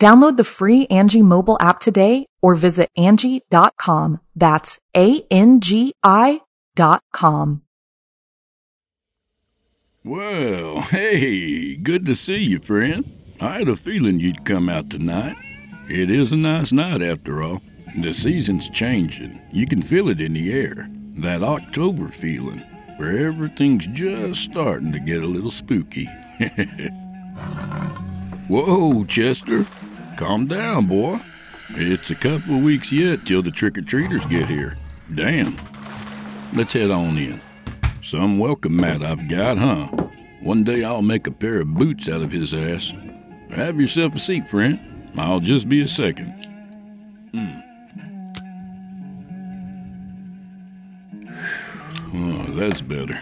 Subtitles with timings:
[0.00, 4.20] Download the free Angie mobile app today or visit Angie.com.
[4.34, 6.40] That's A-N-G-I
[6.74, 7.60] dot com.
[10.02, 13.04] Well, hey, good to see you, friend.
[13.42, 15.36] I had a feeling you'd come out tonight.
[15.90, 17.60] It is a nice night after all.
[17.98, 19.38] The season's changing.
[19.52, 20.88] You can feel it in the air.
[21.16, 22.60] That October feeling,
[22.96, 26.06] where everything's just starting to get a little spooky.
[28.48, 29.66] Whoa, Chester.
[30.20, 31.18] Calm down, boy.
[31.70, 34.76] It's a couple of weeks yet till the trick or treaters get here.
[35.14, 35.56] Damn.
[36.52, 37.40] Let's head on in.
[38.04, 39.86] Some welcome mat I've got, huh?
[40.42, 42.92] One day I'll make a pair of boots out of his ass.
[43.48, 44.78] Have yourself a seat, friend.
[45.16, 46.28] I'll just be a second.
[47.32, 47.60] Hmm.
[52.14, 53.18] Oh, that's better.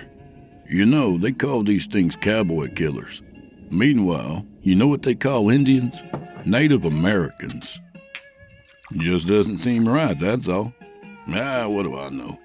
[0.66, 3.22] You know, they call these things cowboy killers.
[3.70, 5.94] Meanwhile, you know what they call Indians?
[6.44, 7.78] Native Americans.
[8.96, 10.72] Just doesn't seem right, that's all.
[11.28, 12.38] Ah, what do I know?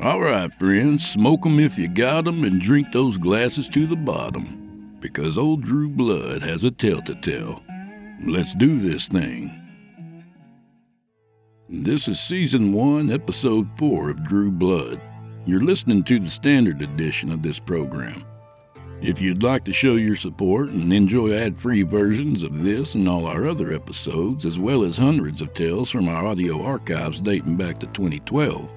[0.00, 3.96] All right, friends, smoke 'em if you got 'em and drink those glasses to the
[3.96, 4.98] bottom.
[5.00, 7.62] Because old Drew Blood has a tale to tell.
[8.24, 9.52] Let's do this thing.
[11.68, 15.00] This is Season 1, Episode 4 of Drew Blood.
[15.44, 18.24] You're listening to the standard edition of this program.
[19.02, 23.06] If you'd like to show your support and enjoy ad free versions of this and
[23.08, 27.56] all our other episodes, as well as hundreds of tales from our audio archives dating
[27.56, 28.70] back to 2012,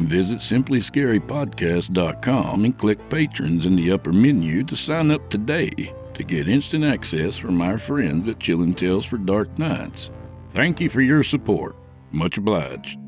[0.00, 5.68] visit simplyscarypodcast.com and click Patrons in the upper menu to sign up today
[6.14, 10.10] to get instant access from our friends at Chilling Tales for Dark Nights.
[10.54, 11.76] Thank you for your support.
[12.12, 12.98] Much obliged.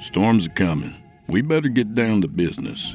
[0.00, 0.94] Storms are coming.
[1.28, 2.94] We better get down to business.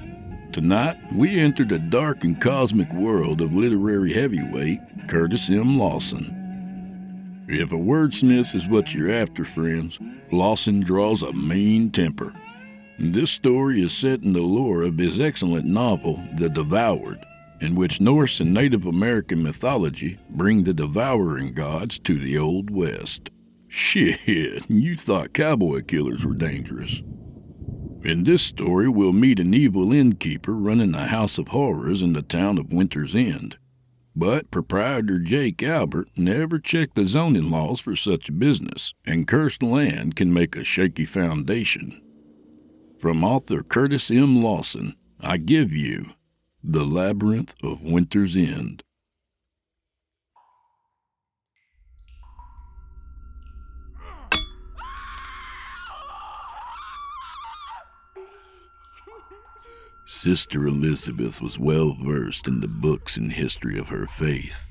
[0.53, 5.77] Tonight, we enter the dark and cosmic world of literary heavyweight Curtis M.
[5.77, 7.45] Lawson.
[7.49, 9.99] If a wordsmith is what you're after, friends,
[10.31, 12.33] Lawson draws a mean temper.
[12.97, 17.25] This story is set in the lore of his excellent novel, The Devoured,
[17.59, 23.29] in which Norse and Native American mythology bring the devouring gods to the Old West.
[23.67, 27.01] Shit, you thought cowboy killers were dangerous.
[28.03, 32.23] In this story, we'll meet an evil innkeeper running a house of horrors in the
[32.23, 33.57] town of Winter's End.
[34.15, 39.61] But proprietor Jake Albert never checked the zoning laws for such a business, and cursed
[39.61, 42.01] land can make a shaky foundation.
[42.99, 44.41] From author Curtis M.
[44.41, 46.11] Lawson, I give you
[46.63, 48.83] The Labyrinth of Winter's End.
[60.13, 64.67] Sister Elizabeth was well versed in the books and history of her faith.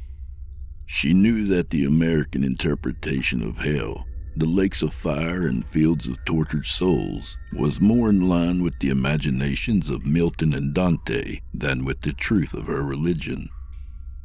[0.86, 4.06] She knew that the American interpretation of hell,
[4.36, 8.90] the lakes of fire and fields of tortured souls, was more in line with the
[8.90, 13.48] imaginations of Milton and Dante than with the truth of her religion.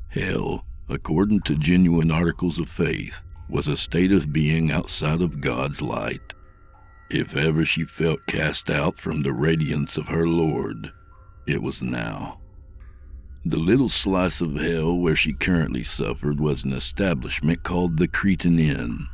[0.09, 5.81] Hell, according to genuine articles of faith, was a state of being outside of God's
[5.81, 6.33] light.
[7.09, 10.91] If ever she felt cast out from the radiance of her Lord,
[11.47, 12.39] it was now.
[13.43, 18.57] The little slice of hell where she currently suffered was an establishment called the Cretan
[18.57, 19.05] Inn.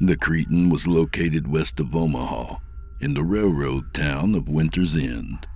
[0.00, 2.56] The Cretan was located west of Omaha,
[3.00, 5.46] in the railroad town of Winter's End.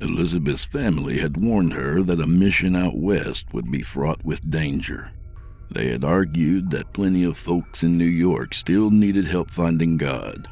[0.00, 5.12] Elizabeth's family had warned her that a mission out west would be fraught with danger.
[5.70, 10.48] They had argued that plenty of folks in New York still needed help finding God.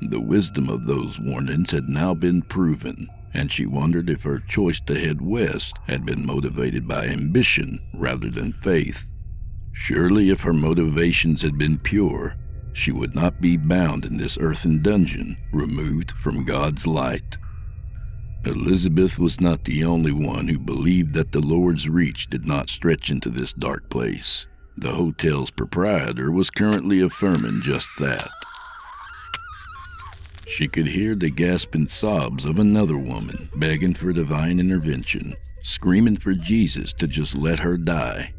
[0.00, 4.80] The wisdom of those warnings had now been proven, and she wondered if her choice
[4.80, 9.06] to head west had been motivated by ambition rather than faith.
[9.72, 12.34] Surely, if her motivations had been pure,
[12.72, 17.36] she would not be bound in this earthen dungeon, removed from God's light.
[18.44, 23.10] Elizabeth was not the only one who believed that the Lord's reach did not stretch
[23.10, 24.46] into this dark place.
[24.76, 28.30] The hotel's proprietor was currently affirming just that.
[30.48, 36.32] She could hear the gasping sobs of another woman begging for divine intervention, screaming for
[36.32, 38.32] Jesus to just let her die.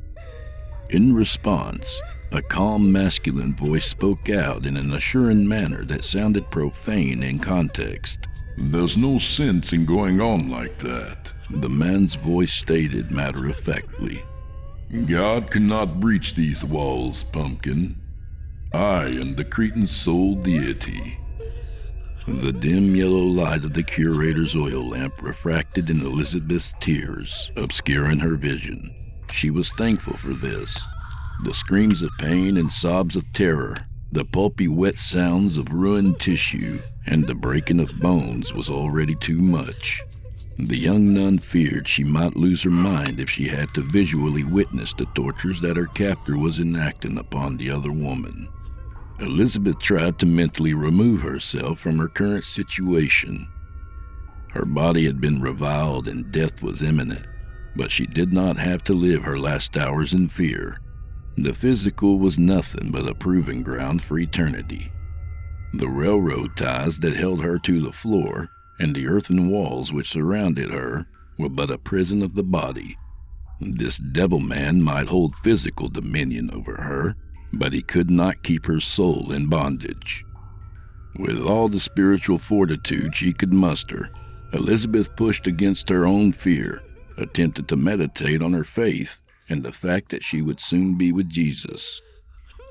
[0.90, 2.02] In response,
[2.32, 8.28] a calm masculine voice spoke out in an assuring manner that sounded profane in context.
[8.58, 11.32] There's no sense in going on like that.
[11.52, 14.24] The man's voice stated matter of factly.
[15.06, 17.96] God cannot breach these walls, Pumpkin.
[18.74, 21.20] I am the Cretan sole deity.
[22.30, 28.36] The dim yellow light of the curator's oil lamp refracted in Elizabeth's tears, obscuring her
[28.36, 28.96] vision.
[29.32, 30.80] She was thankful for this.
[31.44, 33.76] The screams of pain and sobs of terror,
[34.12, 39.40] the pulpy wet sounds of ruined tissue, and the breaking of bones was already too
[39.40, 40.04] much.
[40.60, 44.94] The young nun feared she might lose her mind if she had to visually witness
[44.94, 48.50] the tortures that her captor was enacting upon the other woman.
[49.22, 53.48] Elizabeth tried to mentally remove herself from her current situation.
[54.52, 57.26] Her body had been reviled and death was imminent,
[57.76, 60.80] but she did not have to live her last hours in fear.
[61.36, 64.92] The physical was nothing but a proving ground for eternity.
[65.74, 68.50] The railroad ties that held her to the floor
[68.80, 71.06] and the earthen walls which surrounded her
[71.38, 72.98] were but a prison of the body.
[73.60, 77.16] This devil man might hold physical dominion over her,
[77.54, 80.26] but he could not keep her soul in bondage.
[81.16, 84.10] With all the spiritual fortitude she could muster,
[84.54, 86.82] Elizabeth pushed against her own fear,
[87.18, 89.20] attempted to meditate on her faith,
[89.50, 92.02] and the fact that she would soon be with Jesus.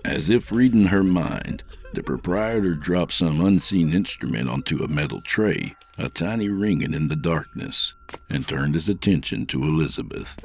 [0.04, 5.74] As if reading her mind, the proprietor dropped some unseen instrument onto a metal tray,
[5.98, 7.94] a tiny ringing in the darkness,
[8.30, 10.38] and turned his attention to Elizabeth.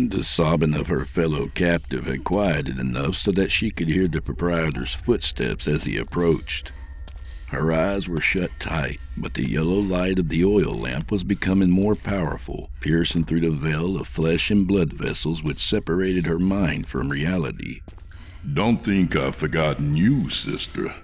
[0.00, 4.22] The sobbing of her fellow captive had quieted enough so that she could hear the
[4.22, 6.70] proprietor's footsteps as he approached.
[7.46, 11.70] Her eyes were shut tight, but the yellow light of the oil lamp was becoming
[11.70, 16.88] more powerful, piercing through the veil of flesh and blood vessels which separated her mind
[16.88, 17.80] from reality.
[18.54, 20.94] Don't think I've forgotten you, sister.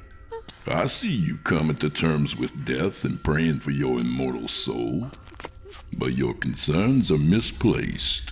[0.69, 5.11] I see you coming to terms with death and praying for your immortal soul.
[5.93, 8.31] But your concerns are misplaced.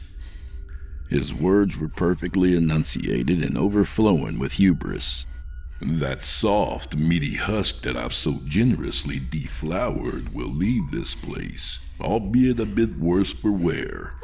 [1.12, 5.26] His words were perfectly enunciated and overflowing with hubris.
[5.78, 12.64] That soft, meaty husk that I've so generously deflowered will leave this place, albeit a
[12.64, 14.14] bit worse for wear.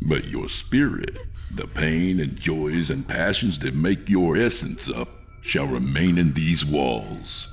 [0.00, 1.18] But your spirit,
[1.50, 5.10] the pain and joys and passions that make your essence up,
[5.42, 7.46] shall remain in these walls.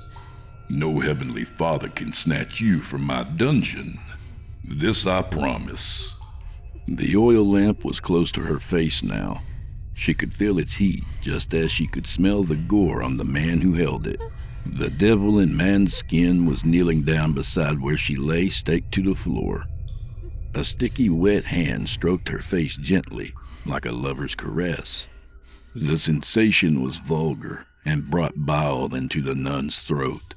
[0.70, 4.00] No heavenly father can snatch you from my dungeon.
[4.64, 6.16] This I promise.
[6.90, 9.40] The oil lamp was close to her face now,
[10.00, 13.60] she could feel its heat just as she could smell the gore on the man
[13.60, 14.18] who held it.
[14.64, 19.14] The devil in man's skin was kneeling down beside where she lay, staked to the
[19.14, 19.66] floor.
[20.54, 23.34] A sticky, wet hand stroked her face gently,
[23.66, 25.06] like a lover's caress.
[25.74, 30.34] The sensation was vulgar and brought bile into the nun's throat.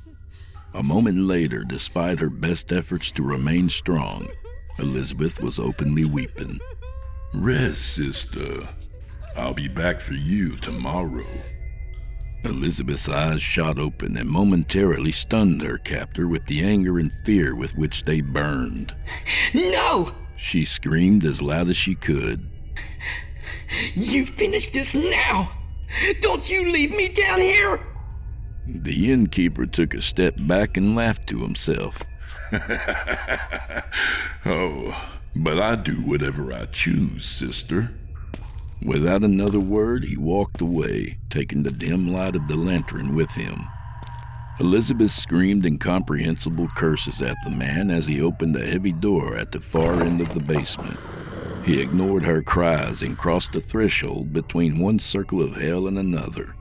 [0.74, 4.27] A moment later, despite her best efforts to remain strong,
[4.80, 6.60] Elizabeth was openly weeping.
[7.34, 8.68] Rest, sister,
[9.36, 11.25] I'll be back for you tomorrow.
[12.44, 17.75] Elizabeth's eyes shot open and momentarily stunned her captor with the anger and fear with
[17.77, 18.94] which they burned.
[19.53, 20.12] No!
[20.36, 22.50] She screamed as loud as she could.
[23.96, 25.51] You finish this now!
[26.22, 27.80] Don't you leave me down here!
[28.68, 32.01] The innkeeper took a step back and laughed to himself.
[34.45, 37.91] oh, but I do whatever I choose, sister.
[38.83, 43.67] Without another word, he walked away, taking the dim light of the lantern with him.
[44.60, 49.60] Elizabeth screamed incomprehensible curses at the man as he opened a heavy door at the
[49.60, 51.00] far end of the basement.
[51.65, 56.55] He ignored her cries and crossed the threshold between one circle of hell and another.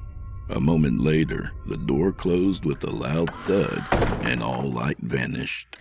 [0.54, 3.82] A moment later, the door closed with a loud thud
[4.26, 5.76] and all light vanished.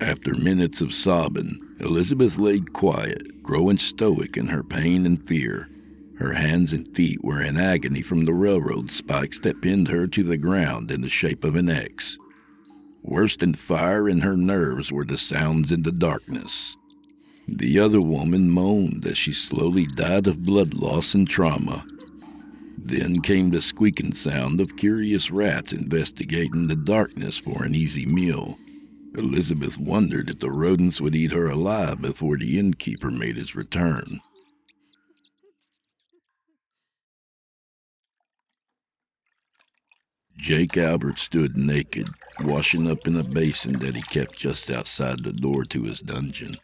[0.00, 5.68] After minutes of sobbing, Elizabeth laid quiet, growing stoic in her pain and fear.
[6.18, 10.24] Her hands and feet were in agony from the railroad spikes that pinned her to
[10.24, 12.18] the ground in the shape of an X.
[13.02, 16.76] Worse than fire in her nerves were the sounds in the darkness.
[17.46, 21.86] The other woman moaned as she slowly died of blood loss and trauma.
[22.80, 28.56] Then came the squeaking sound of curious rats investigating the darkness for an easy meal.
[29.14, 34.20] Elizabeth wondered if the rodents would eat her alive before the innkeeper made his return.
[40.36, 42.08] Jake Albert stood naked,
[42.40, 46.56] washing up in a basin that he kept just outside the door to his dungeon.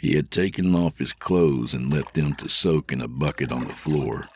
[0.00, 3.66] He had taken off his clothes and left them to soak in a bucket on
[3.66, 4.26] the floor.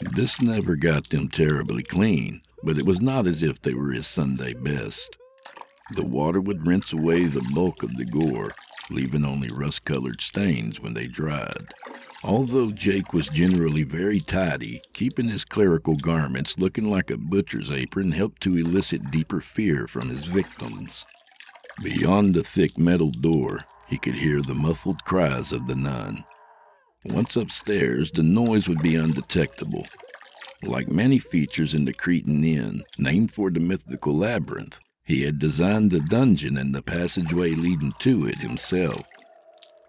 [0.00, 4.06] This never got them terribly clean, but it was not as if they were his
[4.06, 5.16] Sunday best.
[5.94, 8.52] The water would rinse away the bulk of the gore,
[8.90, 11.74] leaving only rust colored stains when they dried.
[12.24, 18.12] Although Jake was generally very tidy, keeping his clerical garments looking like a butcher's apron
[18.12, 21.04] helped to elicit deeper fear from his victims.
[21.82, 26.24] Beyond the thick metal door, he could hear the muffled cries of the nun.
[27.04, 29.86] Once upstairs, the noise would be undetectable.
[30.62, 35.90] Like many features in the Cretan Inn, named for the mythical labyrinth, he had designed
[35.90, 39.02] the dungeon and the passageway leading to it himself.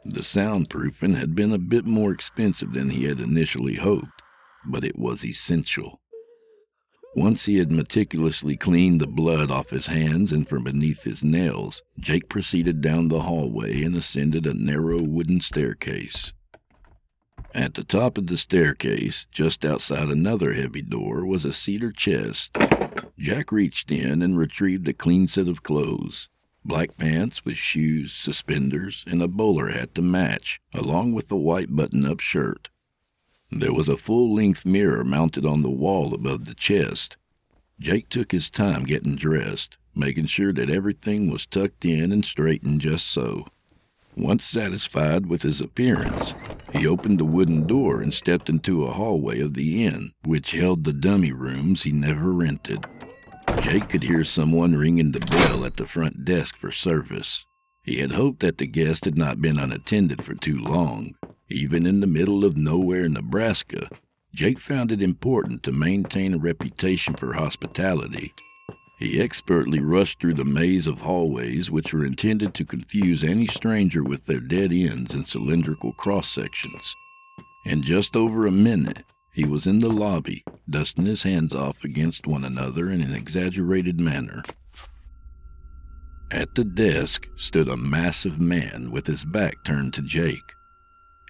[0.05, 4.21] The soundproofing had been a bit more expensive than he had initially hoped,
[4.65, 5.99] but it was essential.
[7.13, 11.83] Once he had meticulously cleaned the blood off his hands and from beneath his nails,
[11.99, 16.31] Jake proceeded down the hallway and ascended a narrow wooden staircase.
[17.53, 22.55] At the top of the staircase, just outside another heavy door, was a cedar chest.
[23.17, 26.29] Jack reached in and retrieved a clean set of clothes
[26.63, 31.75] black pants with shoes, suspenders, and a bowler hat to match, along with a white
[31.75, 32.69] button up shirt.
[33.51, 37.17] There was a full length mirror mounted on the wall above the chest.
[37.79, 42.81] Jake took his time getting dressed, making sure that everything was tucked in and straightened
[42.81, 43.45] just so.
[44.17, 46.33] Once satisfied with his appearance,
[46.73, 50.83] he opened a wooden door and stepped into a hallway of the inn, which held
[50.83, 52.85] the dummy rooms he never rented.
[53.61, 57.45] Jake could hear someone ringing the bell at the front desk for service.
[57.83, 61.15] He had hoped that the guest had not been unattended for too long.
[61.49, 63.89] Even in the middle of nowhere, Nebraska,
[64.33, 68.33] Jake found it important to maintain a reputation for hospitality
[69.01, 74.03] he expertly rushed through the maze of hallways which were intended to confuse any stranger
[74.03, 76.95] with their dead ends and cylindrical cross sections.
[77.65, 79.03] In just over a minute,
[79.33, 83.99] he was in the lobby, dusting his hands off against one another in an exaggerated
[83.99, 84.43] manner.
[86.29, 90.53] At the desk stood a massive man with his back turned to Jake.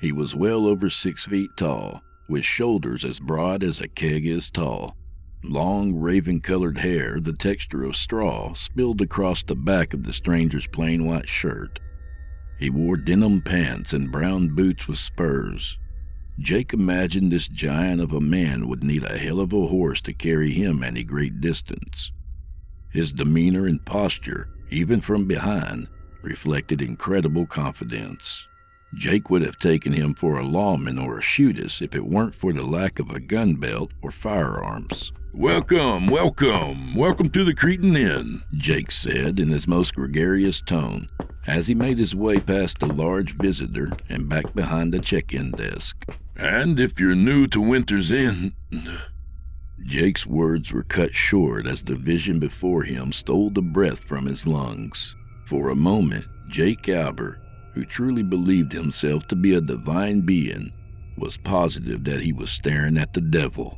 [0.02, 4.50] He was well over six feet tall, with shoulders as broad as a keg is
[4.50, 4.98] tall.
[5.44, 10.68] Long, raven colored hair, the texture of straw, spilled across the back of the stranger's
[10.68, 11.80] plain white shirt.
[12.60, 15.80] He wore denim pants and brown boots with spurs.
[16.38, 20.14] Jake imagined this giant of a man would need a hell of a horse to
[20.14, 22.12] carry him any great distance.
[22.90, 25.88] His demeanor and posture, even from behind,
[26.22, 28.48] reflected incredible confidence.
[28.94, 32.54] Jake would have taken him for a lawman or a shootist if it weren't for
[32.54, 35.12] the lack of a gun belt or firearms.
[35.34, 41.08] Welcome, welcome, welcome to the Cretan Inn, Jake said in his most gregarious tone
[41.48, 45.52] as he made his way past the large visitor and back behind the check in
[45.52, 46.06] desk.
[46.36, 48.52] And if you're new to Winter's End.
[49.86, 54.46] Jake's words were cut short as the vision before him stole the breath from his
[54.46, 55.16] lungs.
[55.46, 57.40] For a moment, Jake Albert,
[57.74, 60.74] who truly believed himself to be a divine being,
[61.18, 63.78] was positive that he was staring at the devil.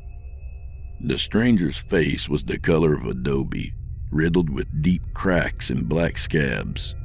[1.06, 3.74] The stranger's face was the color of adobe,
[4.10, 6.96] riddled with deep cracks and black scabs.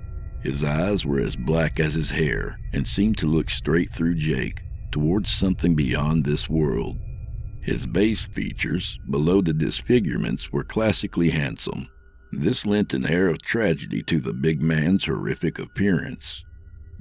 [0.41, 4.63] His eyes were as black as his hair and seemed to look straight through Jake
[4.93, 6.97] towards something beyond this world.
[7.61, 11.89] His base features, below the disfigurements, were classically handsome.
[12.31, 16.45] This lent an air of tragedy to the big man's horrific appearance.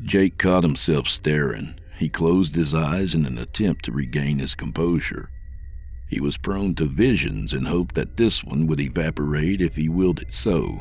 [0.02, 1.80] Jake caught himself staring.
[2.00, 5.30] He closed his eyes in an attempt to regain his composure.
[6.10, 10.22] He was prone to visions and hoped that this one would evaporate if he willed
[10.22, 10.80] it so.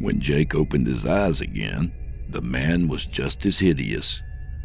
[0.00, 1.92] When Jake opened his eyes again,
[2.28, 4.22] the man was just as hideous,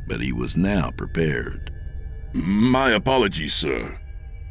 [0.07, 1.71] but he was now prepared.
[2.33, 3.99] My apologies, sir.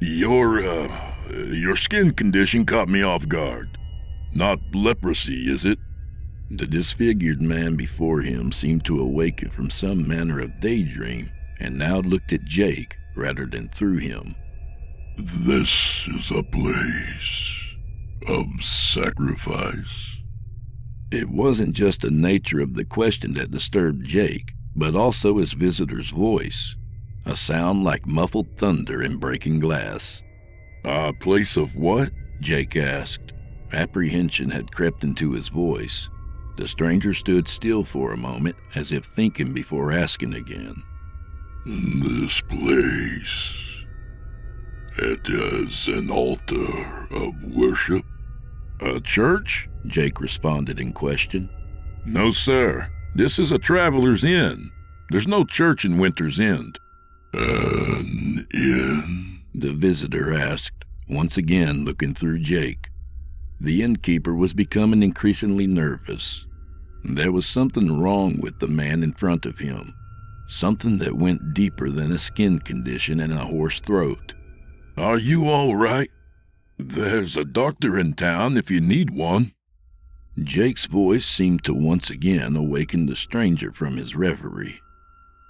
[0.00, 3.78] Your, uh, your skin condition caught me off guard.
[4.34, 5.78] Not leprosy, is it?
[6.50, 11.98] The disfigured man before him seemed to awaken from some manner of daydream and now
[12.00, 14.34] looked at Jake rather than through him.
[15.22, 17.74] This is a place
[18.26, 20.16] of sacrifice.
[21.12, 26.08] It wasn't just the nature of the question that disturbed Jake, but also his visitor's
[26.08, 26.74] voice,
[27.26, 30.22] a sound like muffled thunder and breaking glass.
[30.86, 32.12] A place of what?
[32.40, 33.32] Jake asked.
[33.74, 36.08] Apprehension had crept into his voice.
[36.56, 40.76] The stranger stood still for a moment, as if thinking before asking again.
[41.66, 43.69] This place.
[45.02, 48.04] It is an altar of worship.
[48.80, 49.66] A church?
[49.86, 51.48] Jake responded in question.
[52.04, 52.90] No, sir.
[53.14, 54.70] This is a traveler's inn.
[55.08, 56.78] There's no church in Winter's End.
[57.32, 59.40] An inn?
[59.54, 62.90] The visitor asked, once again looking through Jake.
[63.58, 66.44] The innkeeper was becoming increasingly nervous.
[67.04, 69.94] There was something wrong with the man in front of him,
[70.46, 74.34] something that went deeper than a skin condition and a hoarse throat.
[74.96, 76.10] Are you all right?
[76.78, 79.52] There's a doctor in town if you need one.
[80.42, 84.80] Jake's voice seemed to once again awaken the stranger from his reverie.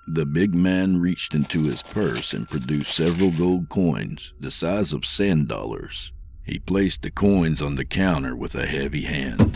[0.09, 5.06] The big man reached into his purse and produced several gold coins, the size of
[5.06, 6.12] sand dollars.
[6.44, 9.54] He placed the coins on the counter with a heavy hand.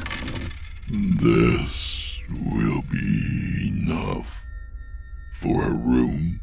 [0.89, 4.45] This will be enough
[5.33, 6.41] for a room.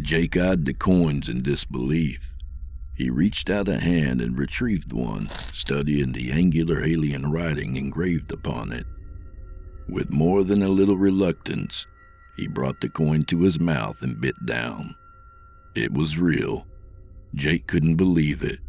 [0.00, 2.35] Jake eyed the coins in disbelief.
[2.96, 8.72] He reached out a hand and retrieved one, studying the angular alien writing engraved upon
[8.72, 8.86] it.
[9.86, 11.86] With more than a little reluctance,
[12.36, 14.94] he brought the coin to his mouth and bit down.
[15.74, 16.66] It was real.
[17.34, 18.60] Jake couldn't believe it.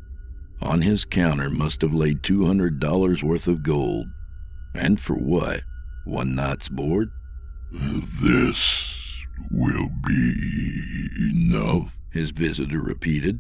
[0.62, 4.08] On his counter must have laid $200 worth of gold.
[4.76, 5.62] And for what?
[6.04, 7.12] One night's board?
[7.72, 10.34] This will be
[11.32, 13.40] enough, his visitor repeated.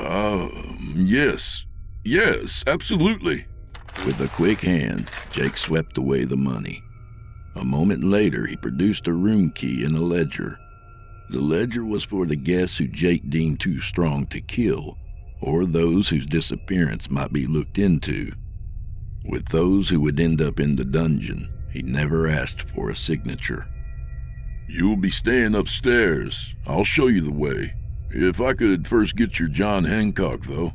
[0.00, 1.64] Um, yes.
[2.04, 3.46] Yes, absolutely.
[4.06, 6.82] With a quick hand, Jake swept away the money.
[7.56, 10.58] A moment later, he produced a room key and a ledger.
[11.30, 14.96] The ledger was for the guests who Jake deemed too strong to kill,
[15.40, 18.32] or those whose disappearance might be looked into.
[19.24, 23.66] With those who would end up in the dungeon, he never asked for a signature.
[24.68, 26.54] You'll be staying upstairs.
[26.66, 27.74] I'll show you the way.
[28.10, 30.72] If I could first get your John Hancock, though.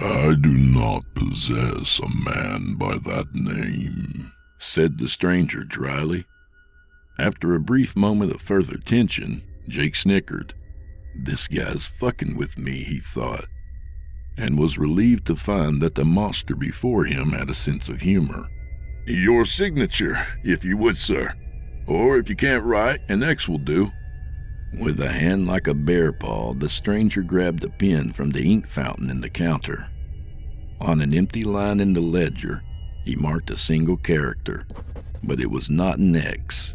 [0.00, 6.24] I do not possess a man by that name, said the stranger dryly.
[7.18, 10.54] After a brief moment of further tension, Jake snickered.
[11.14, 13.44] This guy's fucking with me, he thought
[14.36, 18.48] and was relieved to find that the monster before him had a sense of humor.
[19.06, 21.34] Your signature, if you would, sir.
[21.86, 23.90] Or if you can't write, an X will do.
[24.78, 28.66] With a hand like a bear paw, the stranger grabbed a pen from the ink
[28.66, 29.88] fountain in the counter.
[30.80, 32.62] On an empty line in the ledger,
[33.04, 34.62] he marked a single character,
[35.22, 36.74] but it was not an X.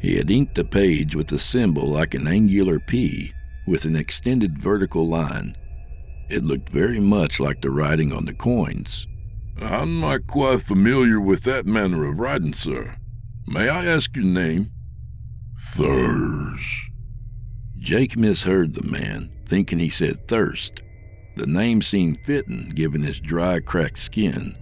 [0.00, 3.32] He had inked the page with a symbol like an angular P
[3.66, 5.54] with an extended vertical line
[6.32, 9.06] it looked very much like the writing on the coins.
[9.60, 12.96] I'm not quite familiar with that manner of writing, sir.
[13.46, 14.70] May I ask your name?
[15.60, 16.81] Thurs.
[17.82, 20.82] Jake misheard the man, thinking he said thirst.
[21.34, 24.56] The name seemed fitting given his dry, cracked skin.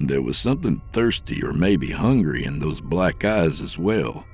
[0.00, 4.26] There was something thirsty or maybe hungry in those black eyes as well.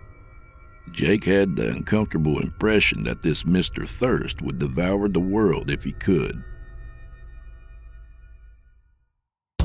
[0.90, 3.86] Jake had the uncomfortable impression that this Mr.
[3.86, 6.42] Thirst would devour the world if he could.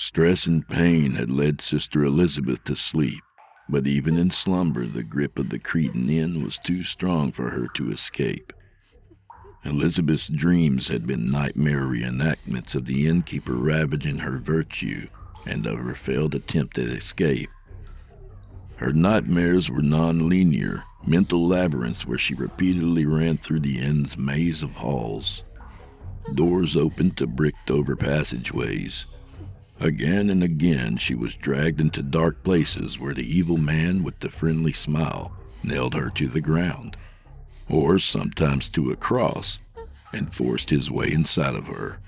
[0.00, 3.20] Stress and pain had led Sister Elizabeth to sleep,
[3.68, 7.66] but even in slumber, the grip of the Cretan Inn was too strong for her
[7.74, 8.52] to escape.
[9.64, 15.08] Elizabeth's dreams had been nightmare reenactments of the innkeeper ravaging her virtue
[15.44, 17.50] and of her failed attempt at escape.
[18.76, 24.76] Her nightmares were non-linear, mental labyrinths where she repeatedly ran through the inn's maze of
[24.76, 25.42] halls.
[26.34, 29.04] Doors opened to bricked over passageways.
[29.80, 34.28] Again and again she was dragged into dark places where the evil man with the
[34.28, 36.96] friendly smile nailed her to the ground,
[37.68, 39.60] or sometimes to a cross,
[40.12, 42.00] and forced his way inside of her.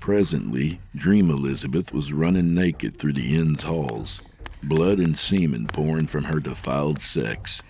[0.00, 4.20] Presently, Dream Elizabeth was running naked through the inn's halls,
[4.62, 7.62] blood and semen pouring from her defiled sex.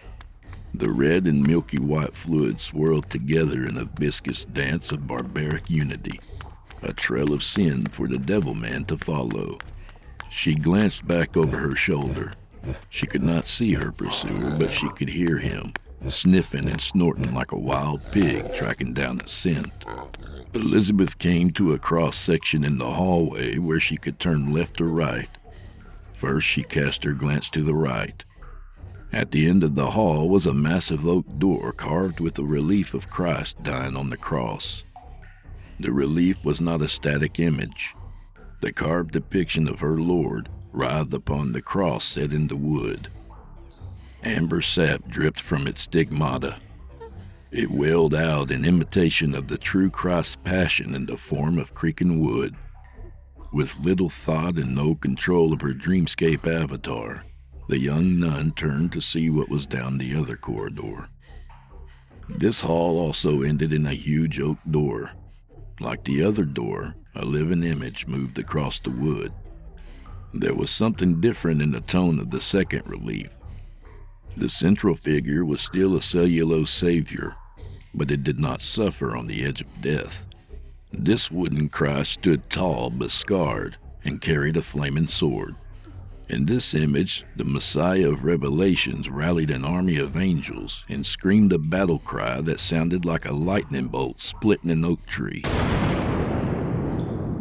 [0.74, 6.18] The red and milky white fluid swirled together in a viscous dance of barbaric unity,
[6.82, 9.58] a trail of sin for the devil man to follow.
[10.30, 12.32] She glanced back over her shoulder.
[12.90, 15.72] She could not see her pursuer, but she could hear him,
[16.08, 19.72] sniffing and snorting like a wild pig tracking down a scent.
[20.54, 24.88] Elizabeth came to a cross section in the hallway where she could turn left or
[24.88, 25.28] right.
[26.14, 28.22] First, she cast her glance to the right.
[29.12, 32.94] At the end of the hall was a massive oak door carved with a relief
[32.94, 34.84] of Christ dying on the cross.
[35.80, 37.94] The relief was not a static image.
[38.60, 43.08] The carved depiction of her Lord writhed upon the cross set in the wood.
[44.22, 46.56] Amber sap dripped from its stigmata.
[47.50, 52.20] It wailed out in imitation of the true Christ's passion in the form of creaking
[52.20, 52.54] wood.
[53.52, 57.24] With little thought and no control of her dreamscape avatar,
[57.68, 61.08] the young nun turned to see what was down the other corridor.
[62.28, 65.10] This hall also ended in a huge oak door.
[65.82, 69.32] Like the other door, a living image moved across the wood.
[70.32, 73.30] There was something different in the tone of the second relief.
[74.36, 77.34] The central figure was still a cellulose savior,
[77.92, 80.24] but it did not suffer on the edge of death.
[80.92, 85.56] This wooden Christ stood tall but scarred and carried a flaming sword.
[86.28, 91.58] In this image, the Messiah of Revelations rallied an army of angels and screamed a
[91.58, 95.42] battle cry that sounded like a lightning bolt splitting an oak tree.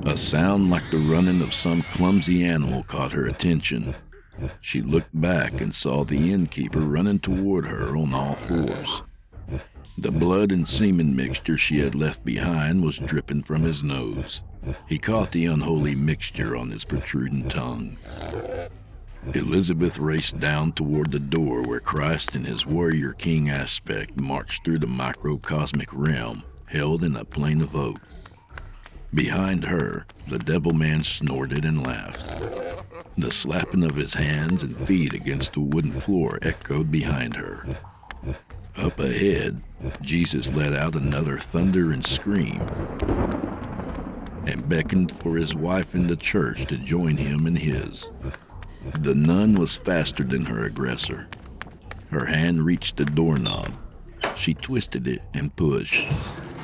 [0.06, 3.94] A sound like the running of some clumsy animal caught her attention.
[4.60, 9.04] She looked back and saw the innkeeper running toward her on all fours.
[9.98, 14.41] The blood and semen mixture she had left behind was dripping from his nose.
[14.88, 17.97] He caught the unholy mixture on his protruding tongue.
[19.34, 24.80] Elizabeth raced down toward the door where Christ in his warrior king aspect marched through
[24.80, 28.00] the microcosmic realm, held in a plane of oak.
[29.13, 32.26] Behind her, the devil man snorted and laughed.
[33.17, 37.65] The slapping of his hands and feet against the wooden floor echoed behind her.
[38.78, 39.62] Up ahead,
[40.02, 42.62] Jesus let out another thunder and scream
[44.45, 48.10] and beckoned for his wife in the church to join him in his.
[48.99, 51.27] The nun was faster than her aggressor.
[52.10, 53.71] Her hand reached the doorknob.
[54.36, 56.08] She twisted it and pushed.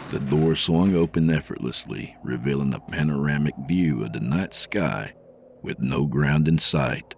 [0.09, 5.13] The door swung open effortlessly, revealing a panoramic view of the night sky
[5.61, 7.13] with no ground in sight.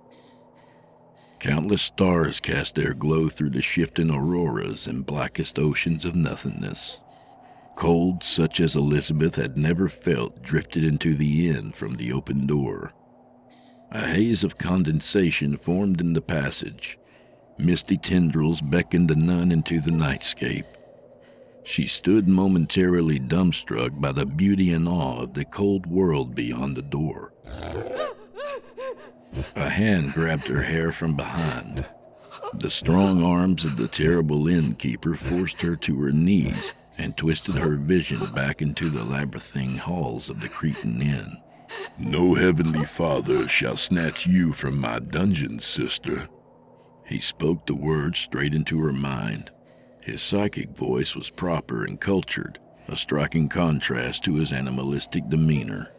[1.40, 7.00] Countless stars cast their glow through the shifting auroras and blackest oceans of nothingness.
[7.80, 12.92] Cold such as Elizabeth had never felt drifted into the inn from the open door.
[13.92, 17.00] A haze of condensation formed in the passage.
[17.58, 20.66] Misty tendrils beckoned the nun into the nightscape.
[21.64, 26.82] She stood momentarily dumbstruck by the beauty and awe of the cold world beyond the
[26.82, 27.32] door.
[29.56, 31.86] A hand grabbed her hair from behind.
[32.56, 37.78] The strong arms of the terrible innkeeper forced her to her knees and twisted her
[37.78, 41.42] vision back into the labyrinthine halls of the Cretan Inn.
[41.98, 46.28] No heavenly father shall snatch you from my dungeon, sister.
[47.06, 49.50] He spoke the words straight into her mind.
[50.04, 52.60] His psychic voice was proper and cultured,
[52.90, 55.92] a striking contrast to his animalistic demeanor.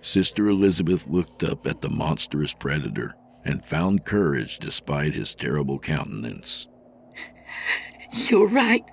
[0.00, 6.66] Sister Elizabeth looked up at the monstrous predator and found courage despite his terrible countenance.
[8.12, 8.84] You're right.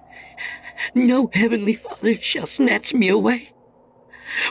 [0.94, 3.52] No heavenly father shall snatch me away.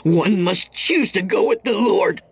[0.02, 2.22] One must choose to go with the Lord.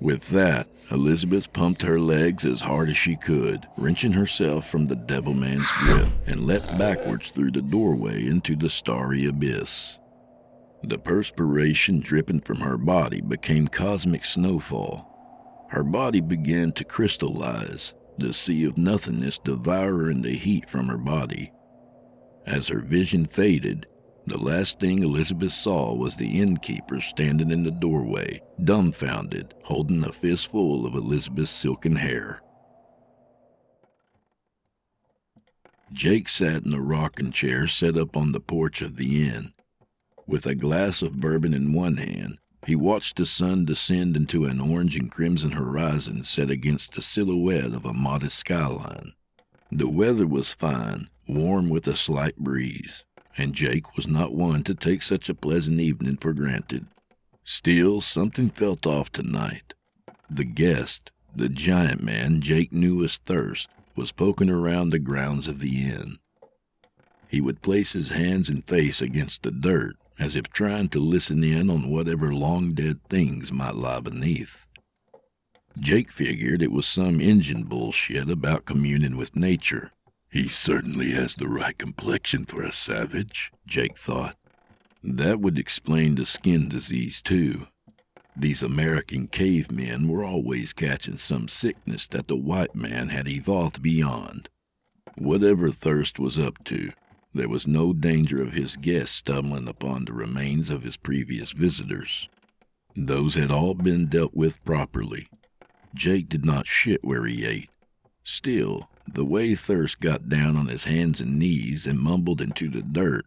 [0.00, 4.96] With that, Elizabeth pumped her legs as hard as she could, wrenching herself from the
[4.96, 9.98] devil man's grip, and leapt backwards through the doorway into the starry abyss.
[10.82, 15.66] The perspiration dripping from her body became cosmic snowfall.
[15.70, 21.52] Her body began to crystallize, the sea of nothingness devouring the heat from her body.
[22.48, 23.86] As her vision faded,
[24.26, 30.12] the last thing Elizabeth saw was the innkeeper standing in the doorway, dumbfounded, holding a
[30.12, 32.40] fistful of Elizabeth's silken hair.
[35.92, 39.52] Jake sat in a rocking chair set up on the porch of the inn.
[40.26, 44.58] With a glass of bourbon in one hand, he watched the sun descend into an
[44.58, 49.12] orange and crimson horizon set against the silhouette of a modest skyline.
[49.70, 53.04] The weather was fine, warm with a slight breeze
[53.38, 56.86] and Jake was not one to take such a pleasant evening for granted.
[57.44, 59.74] Still, something felt off tonight.
[60.28, 65.60] The guest, the giant man Jake knew as Thirst, was poking around the grounds of
[65.60, 66.18] the inn.
[67.28, 71.44] He would place his hands and face against the dirt, as if trying to listen
[71.44, 74.66] in on whatever long dead things might lie beneath.
[75.78, 79.92] Jake figured it was some Injun bullshit about communing with nature,
[80.30, 84.36] he certainly has the right complexion for a savage, Jake thought.
[85.02, 87.68] That would explain the skin disease, too.
[88.36, 94.48] These American cavemen were always catching some sickness that the white man had evolved beyond.
[95.16, 96.92] Whatever Thirst was up to,
[97.34, 102.28] there was no danger of his guests stumbling upon the remains of his previous visitors.
[102.94, 105.28] Those had all been dealt with properly.
[105.94, 107.70] Jake did not shit where he ate.
[108.24, 112.82] Still, the way Thirst got down on his hands and knees and mumbled into the
[112.82, 113.24] dirt,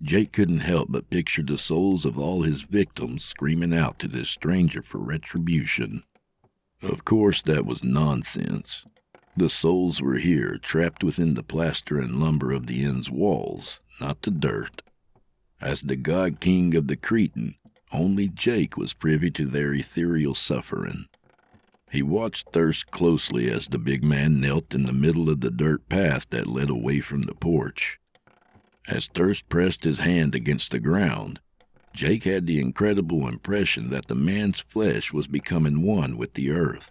[0.00, 4.30] Jake couldn't help but picture the souls of all his victims screaming out to this
[4.30, 6.02] stranger for retribution.
[6.82, 8.84] Of course, that was nonsense.
[9.36, 14.22] The souls were here, trapped within the plaster and lumber of the inn's walls, not
[14.22, 14.82] the dirt.
[15.60, 17.56] As the god king of the Cretan,
[17.90, 21.06] only Jake was privy to their ethereal suffering.
[21.90, 25.88] He watched Thirst closely as the big man knelt in the middle of the dirt
[25.88, 27.98] path that led away from the porch.
[28.86, 31.40] As Thirst pressed his hand against the ground,
[31.94, 36.90] Jake had the incredible impression that the man's flesh was becoming one with the earth.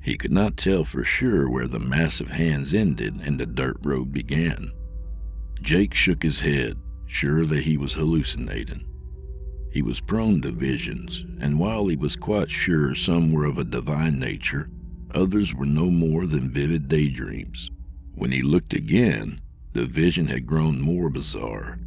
[0.00, 4.12] He could not tell for sure where the massive hands ended and the dirt road
[4.12, 4.70] began.
[5.60, 6.76] Jake shook his head,
[7.08, 8.85] sure that he was hallucinating.
[9.72, 13.64] He was prone to visions, and while he was quite sure some were of a
[13.64, 14.68] divine nature,
[15.14, 17.70] others were no more than vivid daydreams.
[18.14, 19.40] When he looked again,
[19.72, 21.78] the vision had grown more bizarre.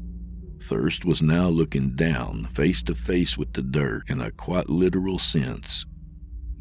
[0.61, 5.17] Thirst was now looking down, face to face with the dirt, in a quite literal
[5.17, 5.85] sense.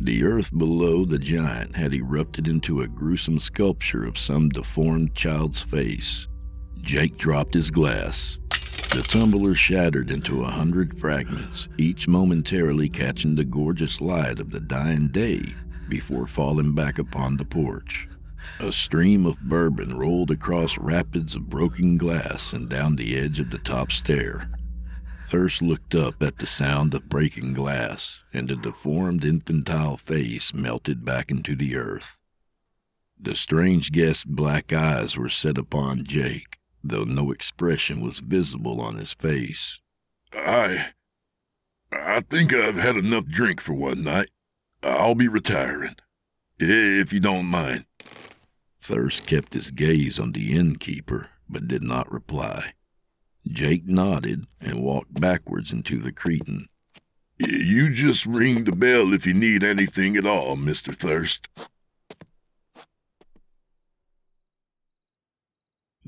[0.00, 5.61] The earth below the giant had erupted into a gruesome sculpture of some deformed child's
[5.61, 6.26] face.
[6.81, 8.38] Jake dropped his glass,
[8.90, 14.61] the tumbler shattered into a hundred fragments, each momentarily catching the gorgeous light of the
[14.61, 15.42] dying day
[15.88, 18.09] before falling back upon the porch.
[18.61, 23.51] A stream of bourbon rolled across rapids of broken glass and down the edge of
[23.51, 24.48] the top stair.
[25.29, 31.05] Thirst looked up at the sound of breaking glass, and the deformed infantile face melted
[31.05, 32.16] back into the earth.
[33.20, 38.97] The strange guest's black eyes were set upon Jake, though no expression was visible on
[38.97, 39.81] his face.
[40.33, 40.91] I.
[41.93, 44.29] I think I've had enough drink for one night.
[44.83, 45.97] I'll be retiring.
[46.59, 47.85] If you don't mind.
[48.81, 52.73] Thirst kept his gaze on the innkeeper, but did not reply.
[53.47, 56.67] Jake nodded and walked backwards into the Cretan.
[57.38, 60.95] You just ring the bell if you need anything at all, Mr.
[60.95, 61.49] Thirst.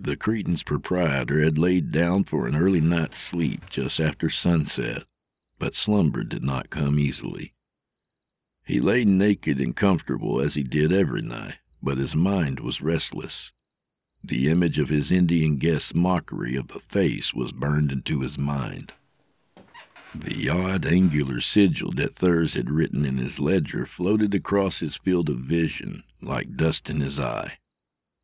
[0.03, 5.05] The Cretan's proprietor had laid down for an early night's sleep just after sunset,
[5.59, 7.53] but slumber did not come easily.
[8.65, 13.53] He lay naked and comfortable as he did every night, but his mind was restless.
[14.25, 18.93] The image of his Indian guest's mockery of the face was burned into his mind.
[20.15, 25.29] The odd angular sigil that Thurs had written in his ledger floated across his field
[25.29, 27.59] of vision like dust in his eye.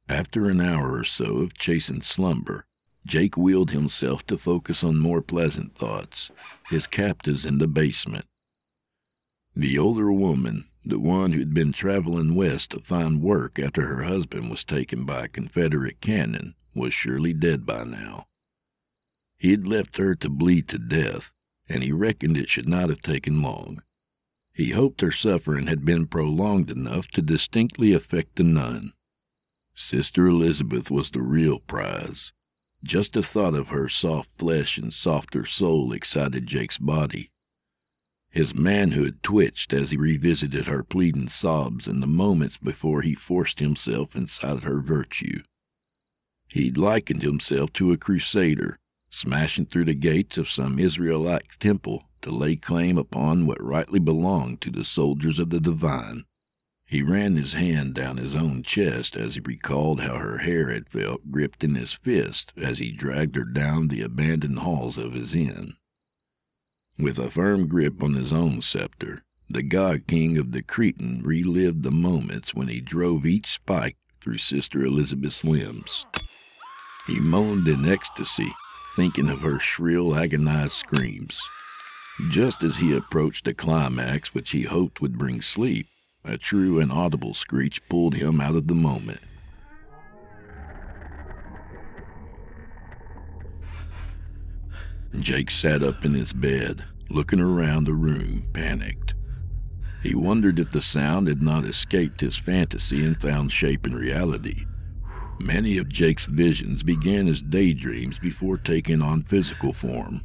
[0.09, 2.65] After an hour or so of chastened slumber,
[3.05, 6.31] Jake wheeled himself to focus on more pleasant thoughts
[6.71, 8.25] his captives in the basement.
[9.55, 14.51] The older woman, the one who'd been traveling west to find work after her husband
[14.51, 18.27] was taken by Confederate cannon, was surely dead by now.
[19.37, 21.33] He had left her to bleed to death,
[21.69, 23.83] and he reckoned it should not have taken long.
[24.53, 28.93] He hoped her suffering had been prolonged enough to distinctly affect the nun.
[29.79, 32.33] Sister Elizabeth was the real prize.
[32.83, 37.31] Just the thought of her soft flesh and softer soul excited Jake's body.
[38.31, 43.61] His manhood twitched as he revisited her pleading sobs and the moments before he forced
[43.61, 45.43] himself inside her virtue.
[46.49, 48.79] He'd likened himself to a crusader,
[49.11, 54.63] smashing through the gates of some Israelite temple to lay claim upon what rightly belonged
[54.63, 56.25] to the soldiers of the divine.
[56.87, 60.89] He ran his hand down his own chest as he recalled how her hair had
[60.89, 65.35] felt gripped in his fist as he dragged her down the abandoned halls of his
[65.35, 65.75] inn.
[66.97, 71.83] With a firm grip on his own scepter, the god king of the Cretan relived
[71.83, 76.07] the moments when he drove each spike through Sister Elizabeth's limbs.
[77.07, 78.53] He moaned in ecstasy,
[78.95, 81.41] thinking of her shrill, agonized screams.
[82.31, 85.87] Just as he approached the climax which he hoped would bring sleep,
[86.27, 89.21] a true and audible screech pulled him out of the moment.
[95.21, 99.15] Jake sat up in his bed, looking around the room, panicked.
[100.03, 104.67] He wondered if the sound had not escaped his fantasy and found shape in reality.
[105.39, 110.23] Many of Jake's visions began as daydreams before taking on physical form.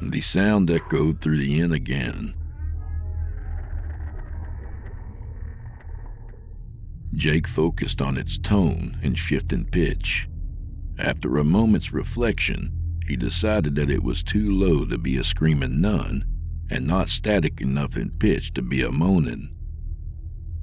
[0.00, 2.34] The sound echoed through the inn again.
[7.14, 10.28] Jake focused on its tone and shift in pitch.
[10.98, 12.70] After a moment's reflection,
[13.06, 16.24] he decided that it was too low to be a screaming nun
[16.70, 19.48] and not static enough in pitch to be a moaning.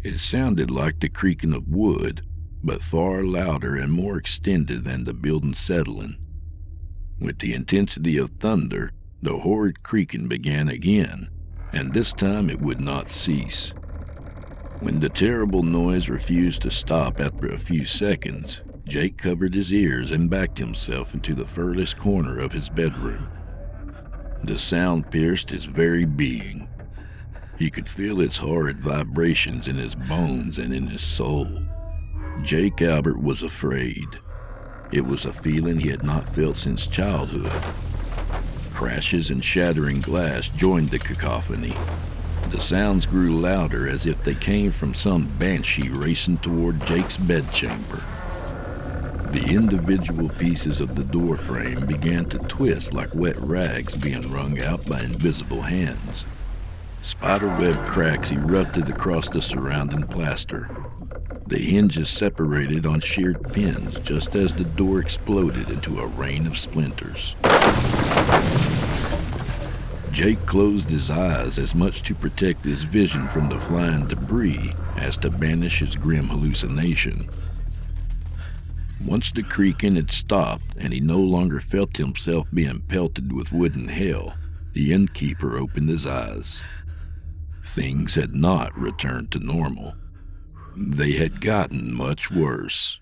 [0.03, 2.21] It sounded like the creaking of wood,
[2.63, 6.15] but far louder and more extended than the building settling.
[7.19, 11.29] With the intensity of thunder, the horrid creaking began again,
[11.73, 13.73] and this time it would not cease.
[14.79, 20.11] When the terrible noise refused to stop after a few seconds, Jake covered his ears
[20.11, 23.27] and backed himself into the furthest corner of his bedroom.
[24.43, 26.69] The sound pierced his very being.
[27.57, 31.47] He could feel its horrid vibrations in his bones and in his soul.
[32.43, 34.07] Jake Albert was afraid.
[34.91, 37.51] It was a feeling he had not felt since childhood.
[38.75, 41.73] Crashes and shattering glass joined the cacophony.
[42.49, 48.01] The sounds grew louder as if they came from some banshee racing toward Jake's bedchamber.
[49.31, 54.61] The individual pieces of the door frame began to twist like wet rags being wrung
[54.61, 56.23] out by invisible hands.
[57.01, 60.69] Spiderweb cracks erupted across the surrounding plaster.
[61.47, 66.57] The hinges separated on sheared pins just as the door exploded into a rain of
[66.57, 67.35] splinters.
[70.17, 75.15] Jake closed his eyes as much to protect his vision from the flying debris as
[75.17, 77.29] to banish his grim hallucination.
[79.05, 83.89] Once the creaking had stopped and he no longer felt himself being pelted with wooden
[83.89, 84.33] hail,
[84.73, 86.63] the innkeeper opened his eyes.
[87.63, 89.93] Things had not returned to normal.
[90.75, 92.99] They had gotten much worse.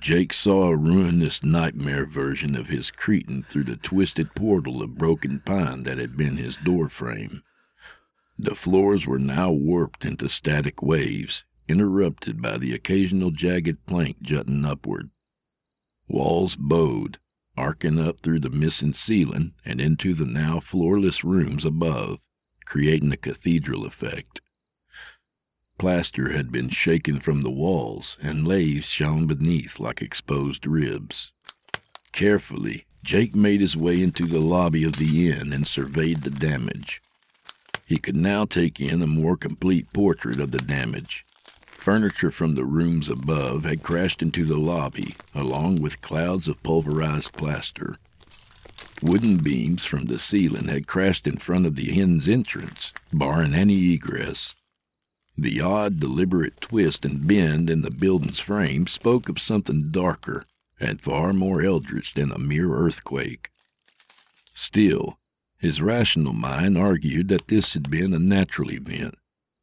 [0.00, 5.40] Jake saw a ruinous nightmare version of his Cretan through the twisted portal of broken
[5.40, 7.42] pine that had been his doorframe.
[8.38, 14.64] The floors were now warped into static waves, interrupted by the occasional jagged plank jutting
[14.64, 15.10] upward.
[16.06, 17.18] Walls bowed,
[17.56, 22.20] arcing up through the missing ceiling and into the now floorless rooms above,
[22.64, 24.40] creating a cathedral effect.
[25.78, 31.30] Plaster had been shaken from the walls, and laths shone beneath like exposed ribs.
[32.10, 37.00] Carefully, Jake made his way into the lobby of the inn and surveyed the damage.
[37.86, 41.24] He could now take in a more complete portrait of the damage.
[41.64, 47.32] Furniture from the rooms above had crashed into the lobby, along with clouds of pulverized
[47.34, 47.96] plaster.
[49.00, 53.92] Wooden beams from the ceiling had crashed in front of the inn's entrance, barring any
[53.92, 54.56] egress.
[55.40, 60.46] The odd, deliberate twist and bend in the building's frame spoke of something darker
[60.80, 63.50] and far more eldritch than a mere earthquake.
[64.52, 65.16] Still,
[65.56, 69.14] his rational mind argued that this had been a natural event,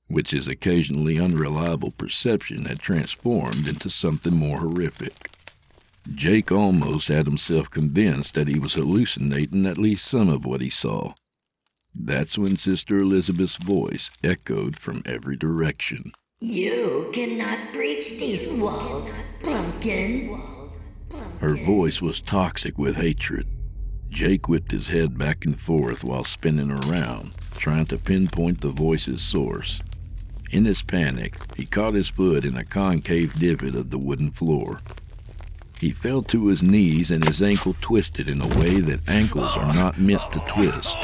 [0.08, 5.30] which his occasionally unreliable perception had transformed into something more horrific.
[6.14, 10.70] Jake almost had himself convinced that he was hallucinating at least some of what he
[10.70, 11.14] saw.
[11.98, 16.12] That's when Sister Elizabeth's voice echoed from every direction.
[16.42, 19.10] You cannot breach these walls,
[19.42, 20.38] pumpkin.
[21.40, 23.48] Her voice was toxic with hatred.
[24.10, 29.22] Jake whipped his head back and forth while spinning around, trying to pinpoint the voice's
[29.22, 29.80] source.
[30.52, 34.80] In his panic, he caught his foot in a concave divot of the wooden floor.
[35.80, 39.74] He fell to his knees and his ankle twisted in a way that ankles are
[39.74, 40.96] not meant to twist.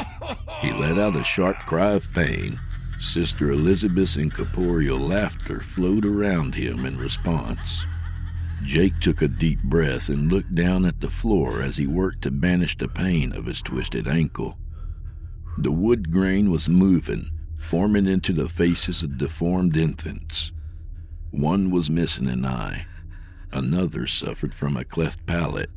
[0.60, 2.58] He let out a sharp cry of pain.
[2.98, 7.84] Sister Elizabeth's incorporeal laughter flowed around him in response.
[8.64, 12.30] Jake took a deep breath and looked down at the floor as he worked to
[12.30, 14.56] banish the pain of his twisted ankle.
[15.58, 20.52] The wood grain was moving, forming into the faces of deformed infants.
[21.32, 22.86] One was missing an eye.
[23.52, 25.70] Another suffered from a cleft palate.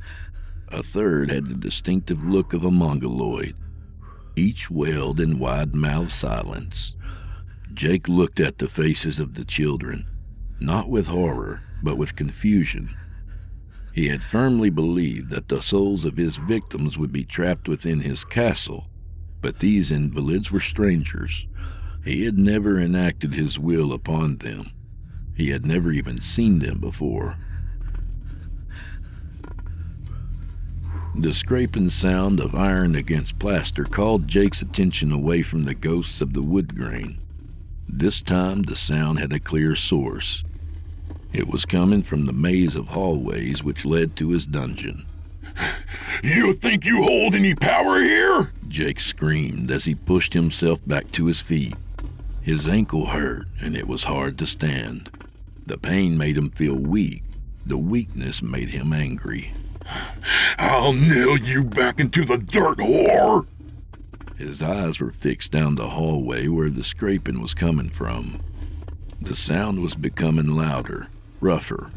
[0.70, 3.56] A third had the distinctive look of a mongoloid.
[4.36, 6.94] Each wailed in wide mouthed silence.
[7.74, 10.06] Jake looked at the faces of the children,
[10.60, 12.90] not with horror, but with confusion.
[13.94, 18.24] He had firmly believed that the souls of his victims would be trapped within his
[18.24, 18.88] castle,
[19.42, 21.46] but these invalids were strangers.
[22.04, 24.72] He had never enacted his will upon them.
[25.36, 27.38] He had never even seen them before.
[31.18, 36.34] The scraping sound of iron against plaster called Jake's attention away from the ghosts of
[36.34, 37.18] the wood grain.
[37.88, 40.44] This time the sound had a clear source.
[41.32, 45.06] It was coming from the maze of hallways which led to his dungeon.
[46.24, 48.52] You think you hold any power here?
[48.68, 51.76] Jake screamed as he pushed himself back to his feet.
[52.42, 55.10] His ankle hurt, and it was hard to stand.
[55.66, 57.24] The pain made him feel weak.
[57.66, 59.54] The weakness made him angry.
[60.58, 63.46] I'll nail you back into the dirt, whore!
[64.38, 68.40] His eyes were fixed down the hallway where the scraping was coming from.
[69.22, 71.08] The sound was becoming louder,
[71.40, 71.90] rougher.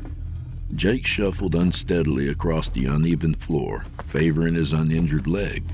[0.74, 5.64] Jake shuffled unsteadily across the uneven floor, favoring his uninjured leg.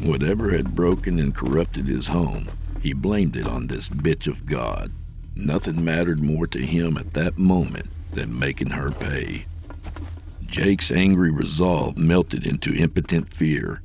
[0.00, 2.48] Whatever had broken and corrupted his home,
[2.80, 4.90] he blamed it on this bitch of God.
[5.36, 9.46] Nothing mattered more to him at that moment than making her pay.
[10.50, 13.82] Jake's angry resolve melted into impotent fear.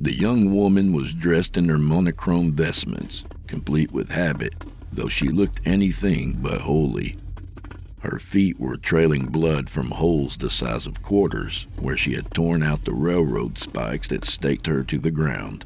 [0.00, 4.52] The young woman was dressed in her monochrome vestments, complete with habit,
[4.92, 7.18] though she looked anything but holy.
[8.00, 12.64] Her feet were trailing blood from holes the size of quarters, where she had torn
[12.64, 15.64] out the railroad spikes that staked her to the ground.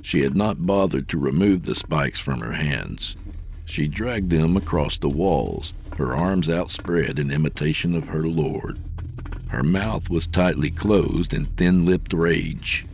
[0.00, 3.16] She had not bothered to remove the spikes from her hands.
[3.64, 8.78] She dragged them across the walls, her arms outspread in imitation of her lord.
[9.50, 12.86] Her mouth was tightly closed in thin lipped rage.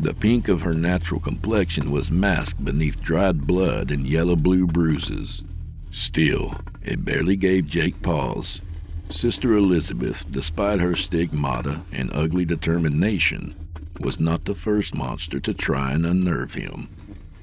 [0.00, 5.42] The pink of her natural complexion was masked beneath dried blood and yellow blue bruises.
[5.90, 8.62] Still, it barely gave Jake pause.
[9.10, 13.54] Sister Elizabeth, despite her stigmata and ugly determination,
[14.00, 16.88] was not the first monster to try and unnerve him.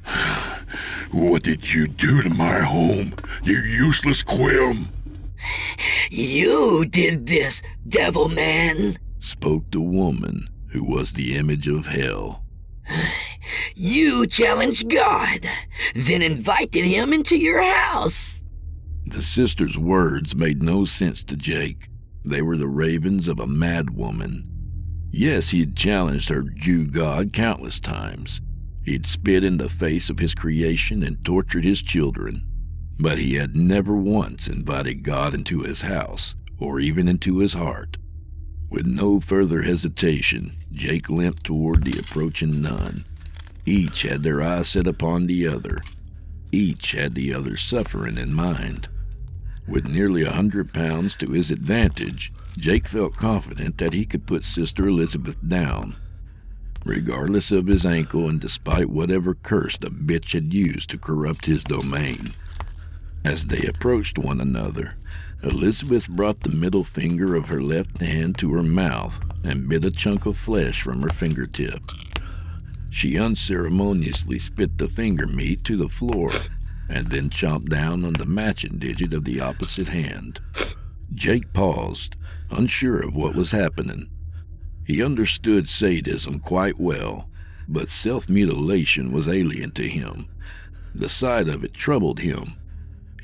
[1.11, 3.13] What did you do to my home,
[3.43, 4.88] you useless quim?
[6.10, 12.43] You did this, devil man, spoke the woman who was the image of hell.
[13.76, 15.48] You challenged God,
[15.96, 18.43] then invited him into your house.
[19.06, 21.89] The sister's words made no sense to Jake.
[22.24, 24.48] They were the ravings of a mad woman.
[25.12, 28.41] Yes, he had challenged her Jew God countless times.
[28.84, 32.46] He'd spit in the face of his creation and tortured his children.
[33.00, 37.98] But he had never once invited God into his house, or even into his heart.
[38.70, 43.06] With no further hesitation, Jake limped toward the approaching nun.
[43.66, 45.82] Each had their eyes set upon the other.
[46.52, 48.88] Each had the other's suffering in mind.
[49.68, 54.46] With nearly a hundred pounds to his advantage, Jake felt confident that he could put
[54.46, 55.96] Sister Elizabeth down.
[56.86, 61.64] Regardless of his ankle and despite whatever curse the bitch had used to corrupt his
[61.64, 62.32] domain.
[63.26, 64.98] As they approached one another,
[65.42, 69.90] Elizabeth brought the middle finger of her left hand to her mouth and bit a
[69.90, 71.82] chunk of flesh from her fingertip.
[72.92, 76.30] She unceremoniously spit the finger meat to the floor
[76.88, 80.40] and then chomped down on the matching digit of the opposite hand.
[81.16, 82.16] Jake paused,
[82.52, 84.08] unsure of what was happening.
[84.86, 87.28] He understood sadism quite well,
[87.68, 90.28] but self mutilation was alien to him.
[90.94, 92.58] The sight of it troubled him.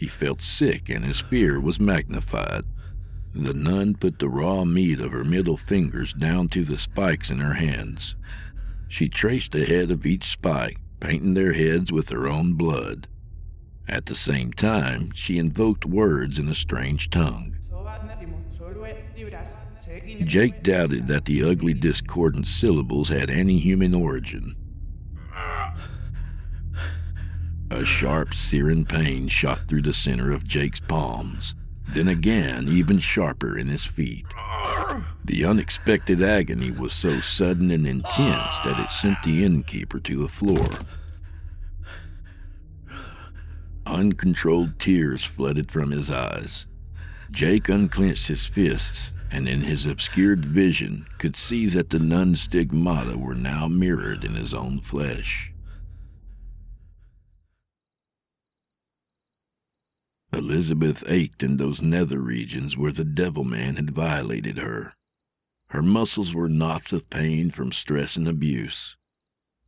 [0.01, 2.63] He felt sick and his fear was magnified.
[3.35, 7.37] The nun put the raw meat of her middle fingers down to the spikes in
[7.37, 8.15] her hands.
[8.87, 13.07] She traced the head of each spike, painting their heads with her own blood.
[13.87, 17.57] At the same time, she invoked words in a strange tongue.
[20.23, 24.55] Jake doubted that the ugly discordant syllables had any human origin.
[27.71, 31.55] A sharp, searing pain shot through the center of Jake's palms,
[31.87, 34.25] then again, even sharper in his feet.
[35.23, 40.27] The unexpected agony was so sudden and intense that it sent the innkeeper to the
[40.27, 40.67] floor.
[43.85, 46.65] Uncontrolled tears flooded from his eyes.
[47.31, 53.17] Jake unclenched his fists and in his obscured vision could see that the nun's stigmata
[53.17, 55.50] were now mirrored in his own flesh.
[60.33, 64.93] Elizabeth ached in those nether regions where the devil man had violated her.
[65.67, 68.97] Her muscles were knots of pain from stress and abuse.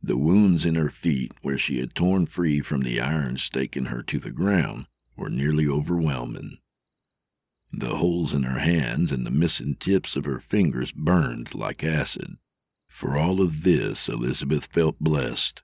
[0.02, 4.02] The wounds in her feet, where she had torn free from the iron staking her
[4.02, 4.86] to the ground,
[5.16, 6.58] were nearly overwhelming.
[7.72, 12.36] The holes in her hands and the missing tips of her fingers burned like acid.
[12.88, 15.62] For all of this, Elizabeth felt blessed.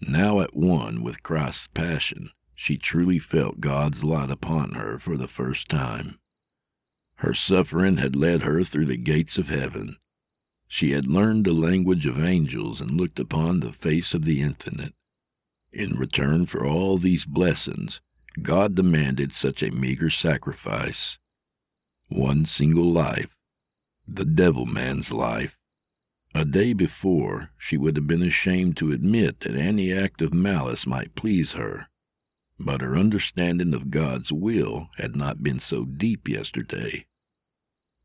[0.00, 5.28] Now at one with Christ's passion, she truly felt God's light upon her for the
[5.28, 6.18] first time.
[7.16, 9.96] Her suffering had led her through the gates of heaven.
[10.66, 14.94] She had learned the language of angels and looked upon the face of the infinite.
[15.72, 18.00] In return for all these blessings,
[18.40, 21.18] God demanded such a meager sacrifice
[22.08, 23.36] one single life,
[24.06, 25.58] the devil man's life.
[26.34, 30.86] A day before, she would have been ashamed to admit that any act of malice
[30.86, 31.88] might please her,
[32.64, 37.06] but her understanding of God's will had not been so deep yesterday.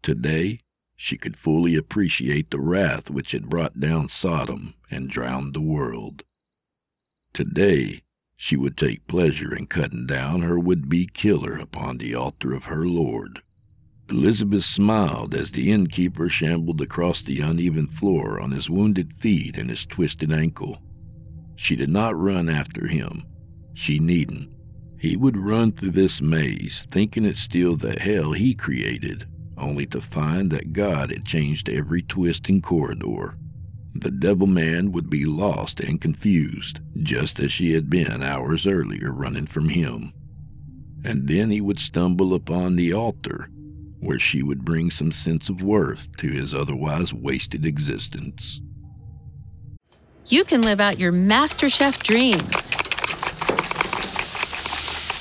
[0.01, 0.61] Today,
[0.95, 6.23] she could fully appreciate the wrath which had brought down Sodom and drowned the world.
[7.33, 8.01] Today,
[8.35, 12.65] she would take pleasure in cutting down her would be killer upon the altar of
[12.65, 13.41] her Lord.
[14.09, 19.69] Elizabeth smiled as the innkeeper shambled across the uneven floor on his wounded feet and
[19.69, 20.79] his twisted ankle.
[21.55, 23.23] She did not run after him.
[23.77, 24.49] She needn't.
[24.97, 30.01] He would run through this maze, thinking it still the hell he created, only to
[30.01, 33.35] find that God had changed every twisting corridor.
[33.93, 39.11] The devil man would be lost and confused, just as she had been hours earlier
[39.11, 40.11] running from him.
[41.05, 43.51] And then he would stumble upon the altar
[43.99, 48.59] where she would bring some sense of worth to his otherwise wasted existence.
[50.25, 52.76] You can live out your MasterChef dreams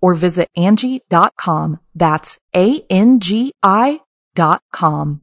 [0.00, 1.80] or visit Angi.com.
[1.94, 4.00] That's A-N-G-I
[4.34, 5.22] dot com.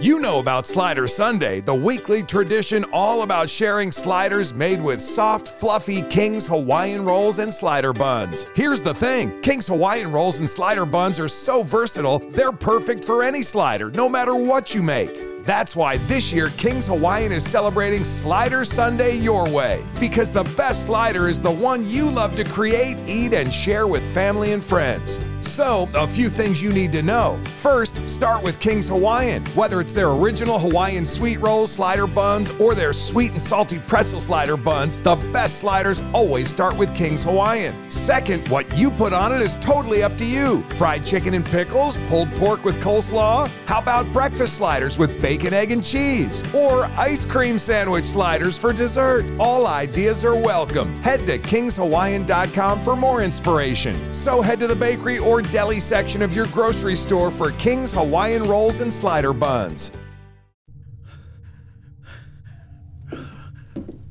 [0.00, 5.46] You know about Slider Sunday, the weekly tradition all about sharing sliders made with soft,
[5.46, 8.46] fluffy King's Hawaiian rolls and slider buns.
[8.54, 13.22] Here's the thing King's Hawaiian rolls and slider buns are so versatile, they're perfect for
[13.22, 15.31] any slider, no matter what you make.
[15.44, 19.82] That's why this year King's Hawaiian is celebrating Slider Sunday your way.
[19.98, 24.02] Because the best slider is the one you love to create, eat, and share with
[24.14, 25.18] family and friends.
[25.40, 27.38] So, a few things you need to know.
[27.44, 29.44] First, start with King's Hawaiian.
[29.46, 34.20] Whether it's their original Hawaiian sweet roll slider buns or their sweet and salty pretzel
[34.20, 37.74] slider buns, the best sliders always start with King's Hawaiian.
[37.90, 40.62] Second, what you put on it is totally up to you.
[40.76, 43.50] Fried chicken and pickles, pulled pork with coleslaw.
[43.66, 45.31] How about breakfast sliders with bacon?
[45.32, 49.24] Bacon, egg, and cheese, or ice cream sandwich sliders for dessert.
[49.40, 50.94] All ideas are welcome.
[50.96, 53.96] Head to kingshawaiian.com for more inspiration.
[54.12, 58.42] So head to the bakery or deli section of your grocery store for King's Hawaiian
[58.42, 59.92] rolls and slider buns.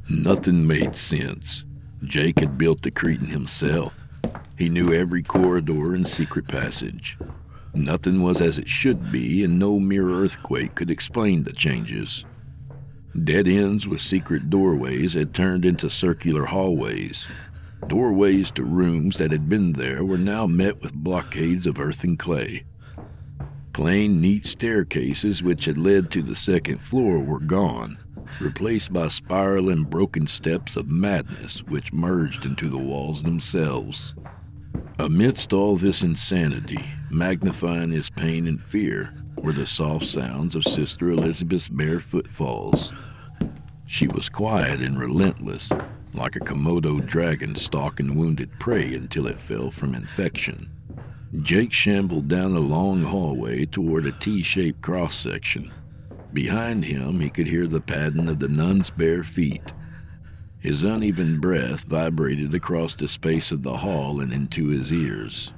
[0.09, 1.63] Nothing made sense.
[2.03, 3.93] Jake had built the Cretan himself.
[4.57, 7.15] He knew every corridor and secret passage.
[7.73, 12.25] Nothing was as it should be, and no mere earthquake could explain the changes.
[13.23, 17.27] Dead ends with secret doorways had turned into circular hallways.
[17.87, 22.17] Doorways to rooms that had been there were now met with blockades of earth and
[22.19, 22.63] clay.
[23.73, 27.97] Plain, neat staircases which had led to the second floor were gone,
[28.39, 34.13] replaced by spiraling broken steps of madness which merged into the walls themselves.
[34.99, 41.09] Amidst all this insanity, magnifying his pain and fear, were the soft sounds of Sister
[41.09, 42.93] Elizabeth's bare footfalls.
[43.87, 45.71] She was quiet and relentless,
[46.13, 50.69] like a Komodo dragon stalking wounded prey until it fell from infection.
[51.41, 55.71] Jake shambled down a long hallway toward a T shaped cross section.
[56.33, 59.61] Behind him, he could hear the padding of the nun's bare feet.
[60.61, 65.51] His uneven breath vibrated across the space of the hall and into his ears.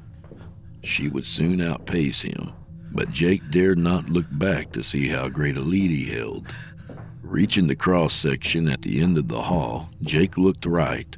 [0.81, 2.53] She would soon outpace him,
[2.89, 6.47] but Jake dared not look back to see how great a lead he held.
[7.21, 11.17] Reaching the cross section at the end of the hall, Jake looked right.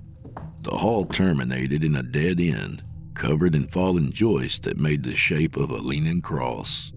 [0.64, 2.84] The hall terminated in a dead end,
[3.14, 6.92] covered in fallen joists that made the shape of a leaning cross.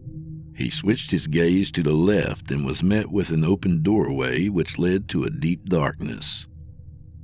[0.56, 4.78] He switched his gaze to the left and was met with an open doorway which
[4.78, 6.47] led to a deep darkness.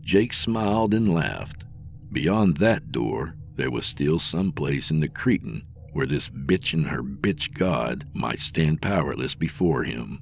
[0.05, 1.65] Jake smiled and laughed.
[2.13, 6.87] Beyond that door, there was still some place in the Cretan where this bitch and
[6.87, 10.21] her bitch god might stand powerless before him.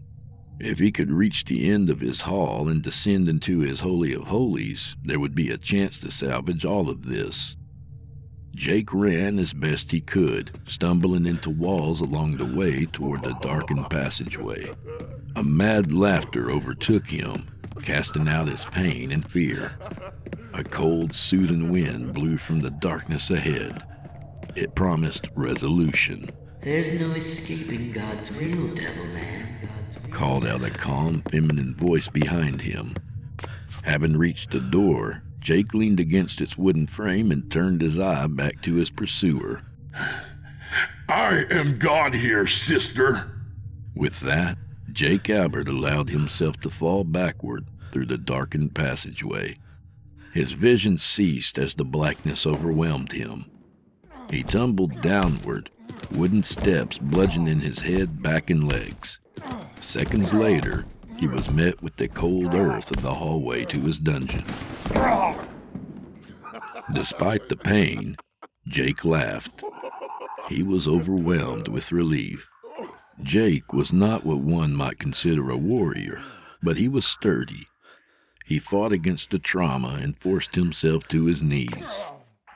[0.61, 4.25] If he could reach the end of his hall and descend into his Holy of
[4.25, 7.57] Holies, there would be a chance to salvage all of this.
[8.55, 13.89] Jake ran as best he could, stumbling into walls along the way toward the darkened
[13.91, 14.71] passageway.
[15.35, 17.47] A mad laughter overtook him,
[17.83, 19.73] casting out his pain and fear.
[20.55, 23.83] A cold, soothing wind blew from the darkness ahead.
[24.55, 26.29] It promised resolution.
[26.61, 29.69] There's no escaping God's will, devil man.
[30.11, 32.95] Called out a calm, feminine voice behind him.
[33.83, 38.63] Having reached the door, Jake leaned against its wooden frame and turned his eye back
[38.63, 39.63] to his pursuer.
[41.09, 43.33] I am God here, sister.
[43.95, 44.57] With that,
[44.93, 49.59] Jake Albert allowed himself to fall backward through the darkened passageway.
[50.33, 53.45] His vision ceased as the blackness overwhelmed him.
[54.31, 55.71] He tumbled downward,
[56.11, 59.19] wooden steps bludgeoning his head, back, and legs.
[59.81, 60.87] Seconds later,
[61.19, 64.45] he was met with the cold earth of the hallway to his dungeon.
[66.93, 68.17] Despite the pain,
[68.67, 69.63] Jake laughed.
[70.49, 72.49] He was overwhelmed with relief.
[73.23, 76.23] Jake was not what one might consider a warrior,
[76.63, 77.69] but he was sturdy.
[78.45, 82.01] He fought against the trauma and forced himself to his knees.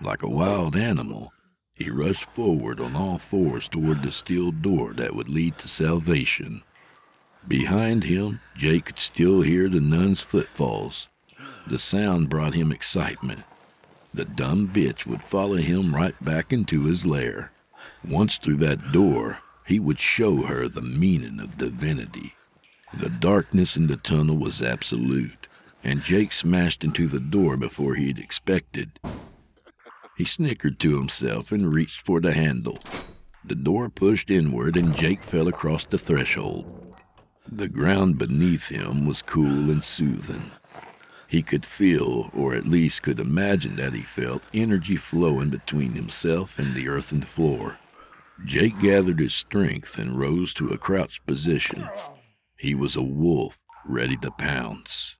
[0.00, 1.32] Like a wild animal,
[1.74, 6.62] he rushed forward on all fours toward the steel door that would lead to salvation.
[7.46, 11.08] Behind him, Jake could still hear the nun's footfalls.
[11.66, 13.44] The sound brought him excitement.
[14.12, 17.52] The dumb bitch would follow him right back into his lair.
[18.02, 22.34] Once through that door, he would show her the meaning of divinity.
[22.94, 25.35] The darkness in the tunnel was absolute,
[25.86, 28.98] and Jake smashed into the door before he'd expected.
[30.16, 32.80] He snickered to himself and reached for the handle.
[33.44, 36.96] The door pushed inward, and Jake fell across the threshold.
[37.46, 40.50] The ground beneath him was cool and soothing.
[41.28, 46.58] He could feel, or at least could imagine that he felt, energy flowing between himself
[46.58, 47.78] and the earthen floor.
[48.44, 51.88] Jake gathered his strength and rose to a crouched position.
[52.58, 55.15] He was a wolf, ready to pounce.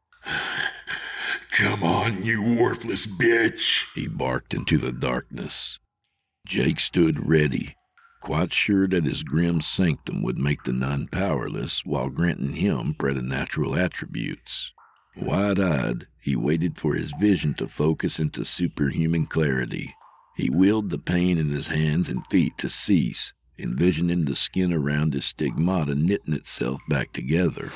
[1.50, 5.78] Come on, you worthless bitch, he barked into the darkness.
[6.46, 7.76] Jake stood ready,
[8.20, 13.74] quite sure that his grim sanctum would make the nun powerless while granting him preternatural
[13.74, 14.72] attributes.
[15.16, 19.94] Wide eyed, he waited for his vision to focus into superhuman clarity.
[20.36, 25.14] He willed the pain in his hands and feet to cease, envisioning the skin around
[25.14, 27.70] his stigmata knitting itself back together.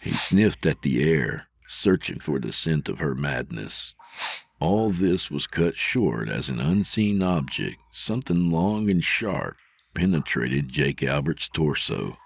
[0.00, 3.94] He sniffed at the air, searching for the scent of her madness.
[4.60, 9.56] All this was cut short as an unseen object, something long and sharp,
[9.94, 12.18] penetrated Jake Albert's torso.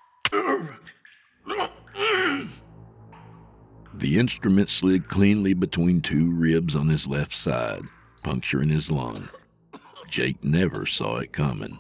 [3.95, 7.83] The instrument slid cleanly between two ribs on his left side,
[8.23, 9.29] puncturing his lung.
[10.09, 11.79] Jake never saw it coming.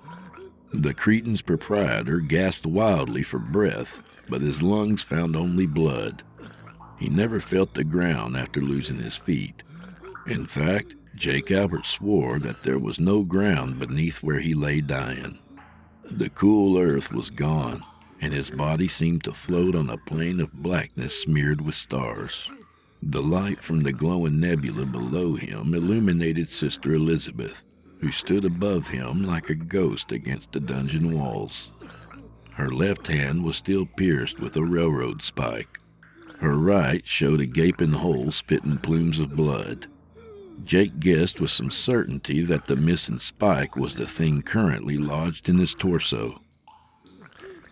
[0.72, 6.22] The Cretan's proprietor gasped wildly for breath, but his lungs found only blood.
[7.02, 9.64] He never felt the ground after losing his feet.
[10.28, 15.40] In fact, Jake Albert swore that there was no ground beneath where he lay dying.
[16.08, 17.82] The cool earth was gone,
[18.20, 22.48] and his body seemed to float on a plain of blackness smeared with stars.
[23.02, 27.64] The light from the glowing nebula below him illuminated Sister Elizabeth,
[27.98, 31.72] who stood above him like a ghost against the dungeon walls.
[32.52, 35.80] Her left hand was still pierced with a railroad spike.
[36.42, 39.86] Her right showed a gaping hole spitting plumes of blood.
[40.64, 45.58] Jake guessed with some certainty that the missing spike was the thing currently lodged in
[45.58, 46.42] his torso.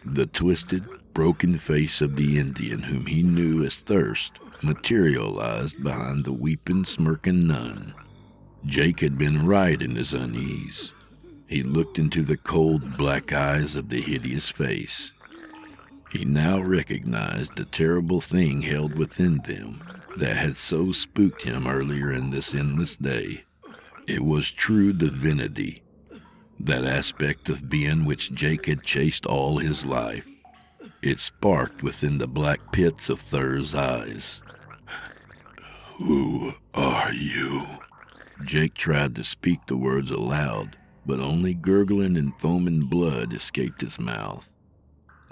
[0.04, 6.32] The twisted, broken face of the Indian whom he knew as Thirst materialized behind the
[6.32, 7.92] weeping, smirking nun.
[8.64, 10.92] Jake had been right in his unease.
[11.48, 15.10] He looked into the cold black eyes of the hideous face.
[16.10, 19.80] He now recognized the terrible thing held within them
[20.16, 23.44] that had so spooked him earlier in this endless day.
[24.08, 25.82] It was true divinity,
[26.58, 30.26] that aspect of being which Jake had chased all his life.
[31.00, 34.42] It sparked within the black pits of Thur's eyes.
[35.98, 37.66] Who are you?
[38.44, 44.00] Jake tried to speak the words aloud, but only gurgling and foaming blood escaped his
[44.00, 44.49] mouth.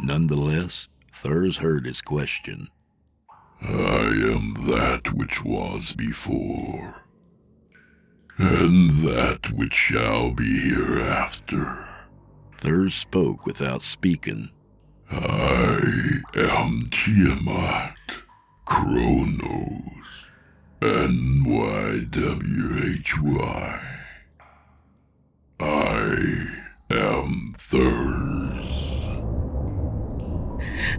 [0.01, 2.69] Nonetheless, Thurs heard his question.
[3.61, 7.03] I am that which was before,
[8.37, 11.85] and that which shall be hereafter.
[12.59, 14.51] Thurs spoke without speaking.
[15.11, 15.81] I
[16.37, 17.97] am Tiamat,
[18.65, 19.83] Kronos,
[20.81, 21.41] N-Y-W-H-Y.
[25.61, 26.47] I
[26.91, 28.48] am Thurs.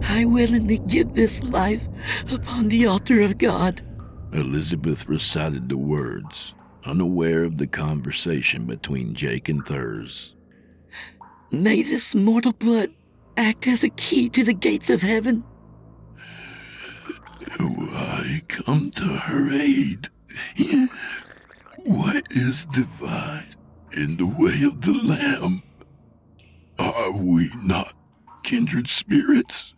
[0.02, 1.86] I willingly give this life
[2.32, 3.82] upon the altar of God.
[4.32, 10.34] Elizabeth recited the words, unaware of the conversation between Jake and Thurs.
[11.50, 12.90] May this mortal blood
[13.36, 15.44] act as a key to the gates of heaven.
[17.58, 20.08] I come to her aid.
[21.84, 23.56] What is divine
[23.92, 25.62] in the way of the Lamb?
[26.78, 27.94] Are we not
[28.42, 29.74] kindred spirits?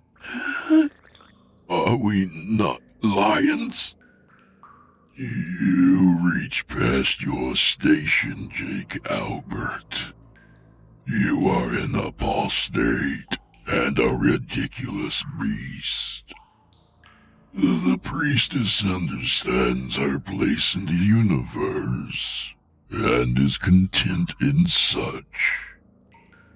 [1.69, 3.95] Are we not lions?
[5.15, 10.13] You reach past your station, Jake Albert.
[11.07, 16.33] You are an apostate and a ridiculous beast.
[17.55, 22.55] The priestess understands her place in the universe
[22.91, 25.69] and is content in such.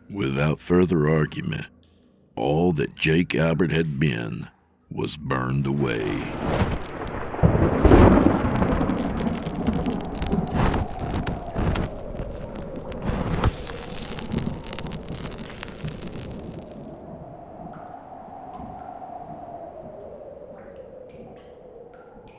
[0.08, 1.66] Without further argument,
[2.36, 4.48] all that Jake Albert had been
[4.90, 6.04] was burned away.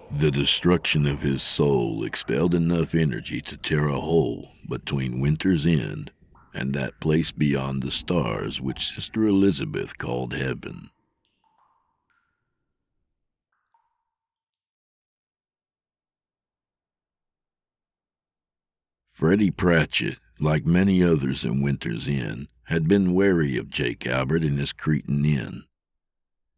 [0.10, 6.12] The destruction of his soul expelled enough energy to tear a hole between Winter's End
[6.54, 10.90] and that place beyond the stars which Sister Elizabeth called heaven.
[19.12, 24.60] Freddie Pratchett, like many others in Winter's End, had been wary of Jake Albert and
[24.60, 25.64] his Cretan inn.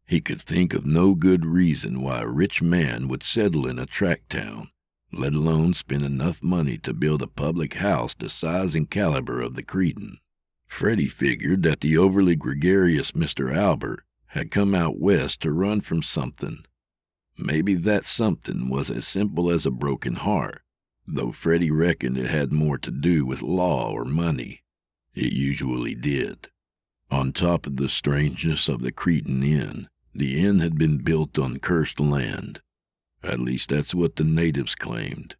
[0.06, 3.86] He could think of no good reason why a rich man would settle in a
[3.86, 4.68] tract town,
[5.12, 9.54] let alone spend enough money to build a public house the size and caliber of
[9.54, 10.18] the Cretan.
[10.66, 13.54] Freddie figured that the overly gregarious Mr.
[13.54, 16.64] Albert had come out west to run from something.
[17.36, 20.62] Maybe that something was as simple as a broken heart,
[21.06, 24.62] though Freddie reckoned it had more to do with law or money.
[25.14, 26.48] It usually did.
[27.10, 31.58] On top of the strangeness of the Cretan Inn, the inn had been built on
[31.58, 32.60] cursed land.
[33.22, 35.36] At least that's what the natives claimed.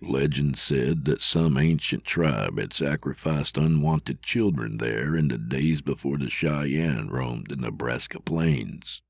[0.00, 6.18] Legend said that some ancient tribe had sacrificed unwanted children there in the days before
[6.18, 9.00] the Cheyenne roamed the Nebraska plains.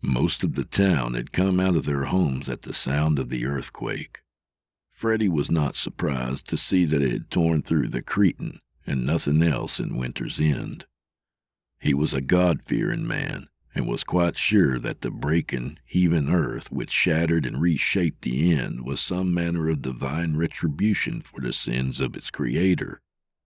[0.00, 3.44] Most of the town had come out of their homes at the sound of the
[3.44, 4.22] earthquake.
[4.90, 9.42] Freddie was not surprised to see that it had torn through the Cretan and nothing
[9.42, 10.86] else in Winter's End.
[11.78, 16.70] He was a God fearing man and was quite sure that the breaking, heaving earth
[16.72, 22.00] which shattered and reshaped the end was some manner of divine retribution for the sins
[22.00, 23.00] of its creator.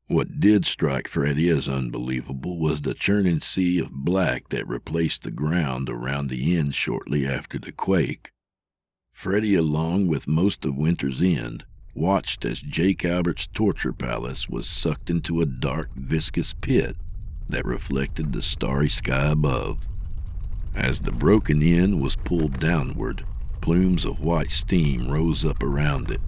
[0.06, 5.30] What did strike Freddy as unbelievable was the churning sea of black that replaced the
[5.30, 8.30] ground around the end shortly after the quake.
[9.12, 11.64] Freddy, along with most of Winter's End,
[11.94, 16.96] watched as Jake Albert's torture palace was sucked into a dark, viscous pit
[17.48, 19.86] that reflected the starry sky above.
[20.74, 23.24] As the broken end was pulled downward,
[23.60, 26.20] plumes of white steam rose up around it.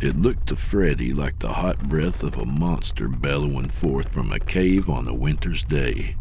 [0.00, 4.38] It looked to Freddy like the hot breath of a monster bellowing forth from a
[4.38, 6.16] cave on a winter's day.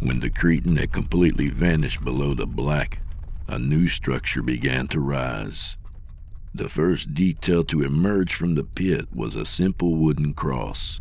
[0.00, 3.00] When the Cretan had completely vanished below the black,
[3.46, 5.76] a new structure began to rise.
[6.54, 11.00] The first detail to emerge from the pit was a simple wooden cross.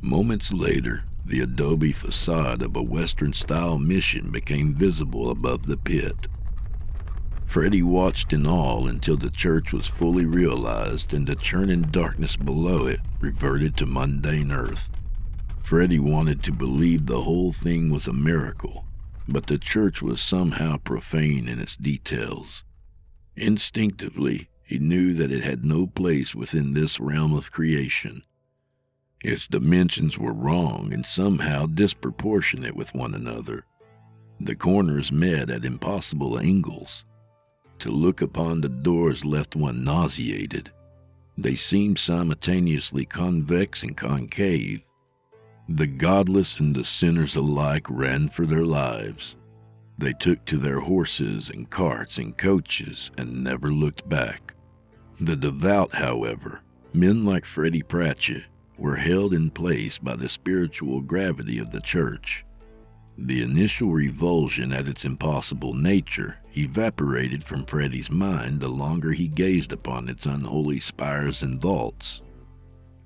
[0.00, 6.28] Moments later, the adobe facade of a Western style mission became visible above the pit.
[7.46, 12.86] Freddy watched in awe until the church was fully realized and the churning darkness below
[12.86, 14.88] it reverted to mundane earth.
[15.60, 18.84] Freddy wanted to believe the whole thing was a miracle,
[19.26, 22.62] but the church was somehow profane in its details.
[23.36, 28.22] Instinctively, he knew that it had no place within this realm of creation.
[29.22, 33.66] Its dimensions were wrong and somehow disproportionate with one another.
[34.40, 37.04] The corners met at impossible angles.
[37.80, 40.72] To look upon the doors left one nauseated.
[41.36, 44.82] They seemed simultaneously convex and concave.
[45.68, 49.36] The godless and the sinners alike ran for their lives.
[49.98, 54.54] They took to their horses and carts and coaches and never looked back.
[55.20, 56.62] The devout, however,
[56.94, 58.44] men like Freddie Pratchett,
[58.80, 62.44] were held in place by the spiritual gravity of the church.
[63.18, 69.72] The initial revulsion at its impossible nature evaporated from Freddy's mind the longer he gazed
[69.72, 72.22] upon its unholy spires and vaults.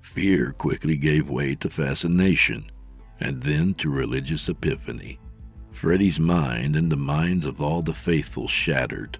[0.01, 2.71] Fear quickly gave way to fascination,
[3.19, 5.19] and then to religious epiphany.
[5.71, 9.17] Freddy's mind and the minds of all the faithful shattered.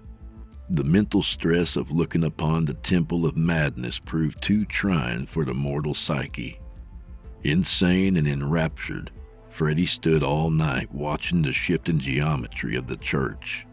[0.68, 5.54] The mental stress of looking upon the temple of madness proved too trying for the
[5.54, 6.58] mortal psyche.
[7.44, 9.12] Insane and enraptured,
[9.48, 13.64] Freddy stood all night watching the shifting geometry of the church.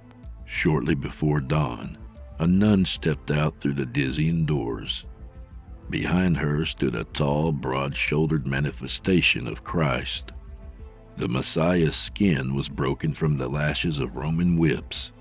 [0.45, 1.97] Shortly before dawn,
[2.37, 5.05] a nun stepped out through the dizzying doors.
[5.89, 10.31] Behind her stood a tall, broad shouldered manifestation of Christ.
[11.17, 15.11] The Messiah's skin was broken from the lashes of Roman whips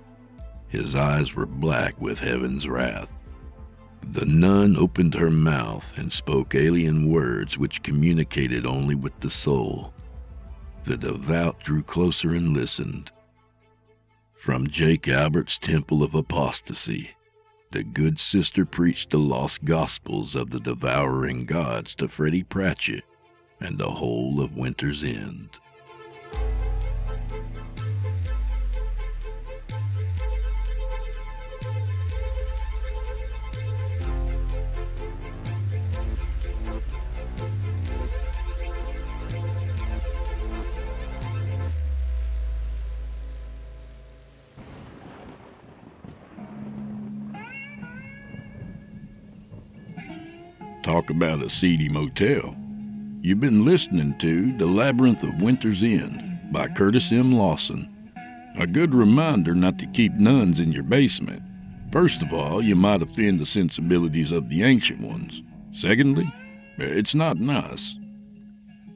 [0.72, 3.12] his eyes were black with heaven's wrath.
[4.00, 9.92] The nun opened her mouth and spoke alien words which communicated only with the soul.
[10.84, 13.12] The devout drew closer and listened.
[14.34, 17.10] From Jake Albert's Temple of Apostasy,
[17.70, 23.04] the good sister preached the lost gospels of the devouring gods to Freddie Pratchett
[23.60, 25.50] and the whole of Winter's End.
[50.83, 52.57] Talk about a seedy motel.
[53.20, 57.30] You've been listening to The Labyrinth of Winter's End by Curtis M.
[57.30, 57.89] Lawson.
[58.59, 61.41] A good reminder not to keep nuns in your basement.
[61.93, 65.41] First of all, you might offend the sensibilities of the ancient ones.
[65.72, 66.24] Secondly,
[66.78, 67.95] eh, it's not nice.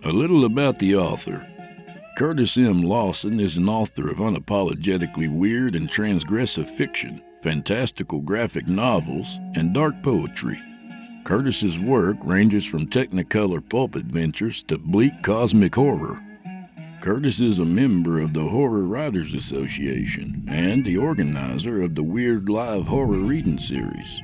[0.02, 1.46] A little about the author.
[2.18, 2.82] Curtis M.
[2.82, 9.94] Lawson is an author of unapologetically weird and transgressive fiction, fantastical graphic novels, and dark
[10.02, 10.58] poetry.
[11.26, 16.22] Curtis's work ranges from Technicolor pulp adventures to bleak cosmic horror.
[17.00, 22.48] Curtis is a member of the Horror Writers Association and the organizer of the Weird
[22.48, 24.22] Live Horror Reading Series.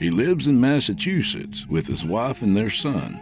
[0.00, 3.20] He lives in Massachusetts with his wife and their son.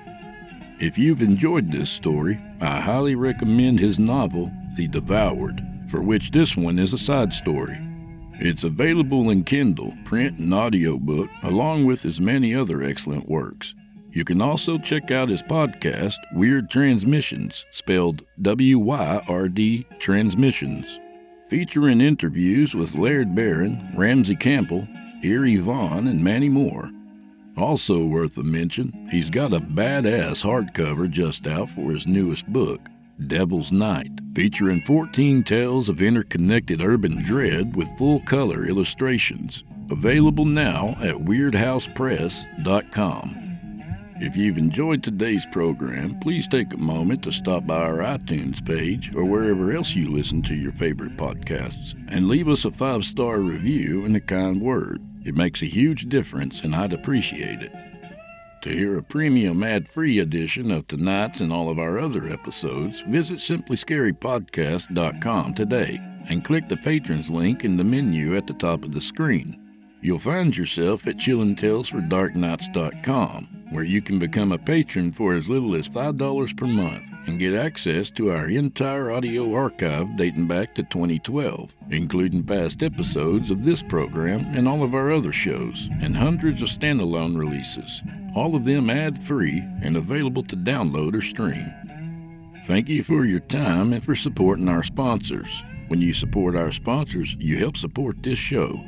[0.80, 6.56] If you've enjoyed this story, I highly recommend his novel, The Devoured, for which this
[6.56, 7.76] one is a side story.
[8.42, 13.74] It's available in Kindle, print, and audiobook, along with his many other excellent works.
[14.12, 20.98] You can also check out his podcast, Wyrd Transmissions, spelled W Y R D Transmissions,
[21.48, 24.88] featuring interviews with Laird Barron, Ramsey Campbell,
[25.22, 26.90] Eerie Von, and many more.
[27.58, 32.80] Also worth a mention, he's got a badass hardcover just out for his newest book,
[33.28, 39.64] Devil's Night, featuring 14 tales of interconnected urban dread with full color illustrations.
[39.90, 43.40] Available now at WeirdHousePress.com.
[44.22, 49.14] If you've enjoyed today's program, please take a moment to stop by our iTunes page
[49.14, 53.38] or wherever else you listen to your favorite podcasts and leave us a five star
[53.38, 55.00] review and a kind word.
[55.24, 57.72] It makes a huge difference and I'd appreciate it.
[58.62, 63.00] To hear a premium ad free edition of tonight's and all of our other episodes,
[63.00, 65.98] visit simplyscarypodcast.com today
[66.28, 69.56] and click the patrons link in the menu at the top of the screen.
[70.02, 75.88] You'll find yourself at chillingtalesfordarknights.com, where you can become a patron for as little as
[75.88, 81.72] $5 per month and get access to our entire audio archive dating back to 2012,
[81.90, 86.68] including past episodes of this program and all of our other shows, and hundreds of
[86.68, 88.02] standalone releases,
[88.34, 91.72] all of them ad free and available to download or stream.
[92.66, 95.62] Thank you for your time and for supporting our sponsors.
[95.86, 98.80] When you support our sponsors, you help support this show.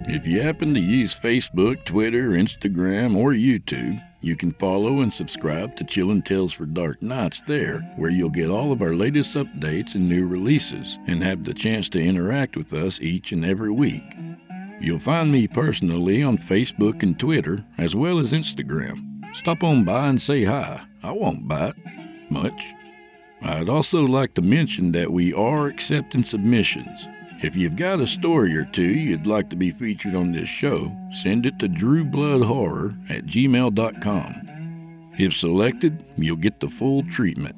[0.00, 5.76] If you happen to use Facebook, Twitter, Instagram, or YouTube, you can follow and subscribe
[5.76, 9.94] to Chillin' Tales for Dark Nights there, where you'll get all of our latest updates
[9.94, 14.02] and new releases, and have the chance to interact with us each and every week.
[14.80, 19.04] You'll find me personally on Facebook and Twitter, as well as Instagram.
[19.34, 20.82] Stop on by and say hi.
[21.02, 21.74] I won't bite
[22.30, 22.64] much.
[23.42, 27.06] I'd also like to mention that we are accepting submissions.
[27.40, 30.90] If you've got a story or two you'd like to be featured on this show,
[31.12, 35.12] send it to drewbloodhorror at gmail.com.
[35.16, 37.54] If selected, you'll get the full treatment.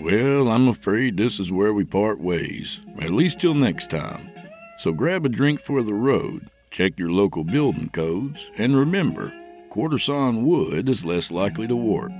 [0.00, 4.30] Well, I'm afraid this is where we part ways, at least till next time.
[4.78, 9.32] So grab a drink for the road, check your local building codes, and remember,
[9.68, 12.12] quarter sawn wood is less likely to warp.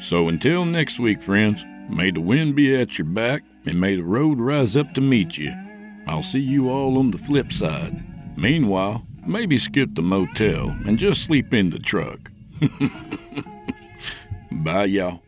[0.00, 4.04] So until next week, friends, may the wind be at your back and may the
[4.04, 5.54] road rise up to meet you.
[6.06, 7.94] I'll see you all on the flip side.
[8.36, 12.30] Meanwhile, maybe skip the motel and just sleep in the truck.
[14.52, 15.20] Bye, y'all.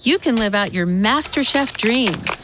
[0.00, 2.42] You can live out your MasterChef dreams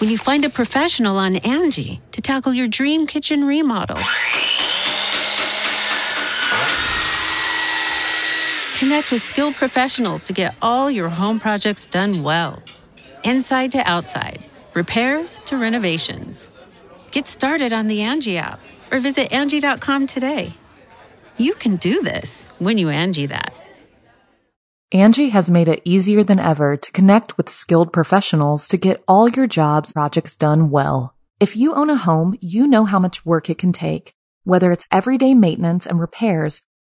[0.00, 3.98] when you find a professional on Angi to tackle your dream kitchen remodel.
[8.82, 12.60] Connect with skilled professionals to get all your home projects done well.
[13.22, 14.42] Inside to outside,
[14.74, 16.50] repairs to renovations.
[17.12, 18.58] Get started on the Angi app
[18.90, 20.54] or visit Angi.com today.
[21.36, 23.54] You can do this when you Angi that.
[24.92, 29.28] Angi has made it easier than ever to connect with skilled professionals to get all
[29.28, 31.14] your jobs projects done well.
[31.38, 34.12] If you own a home, you know how much work it can take,
[34.42, 36.64] whether it's everyday maintenance and repairs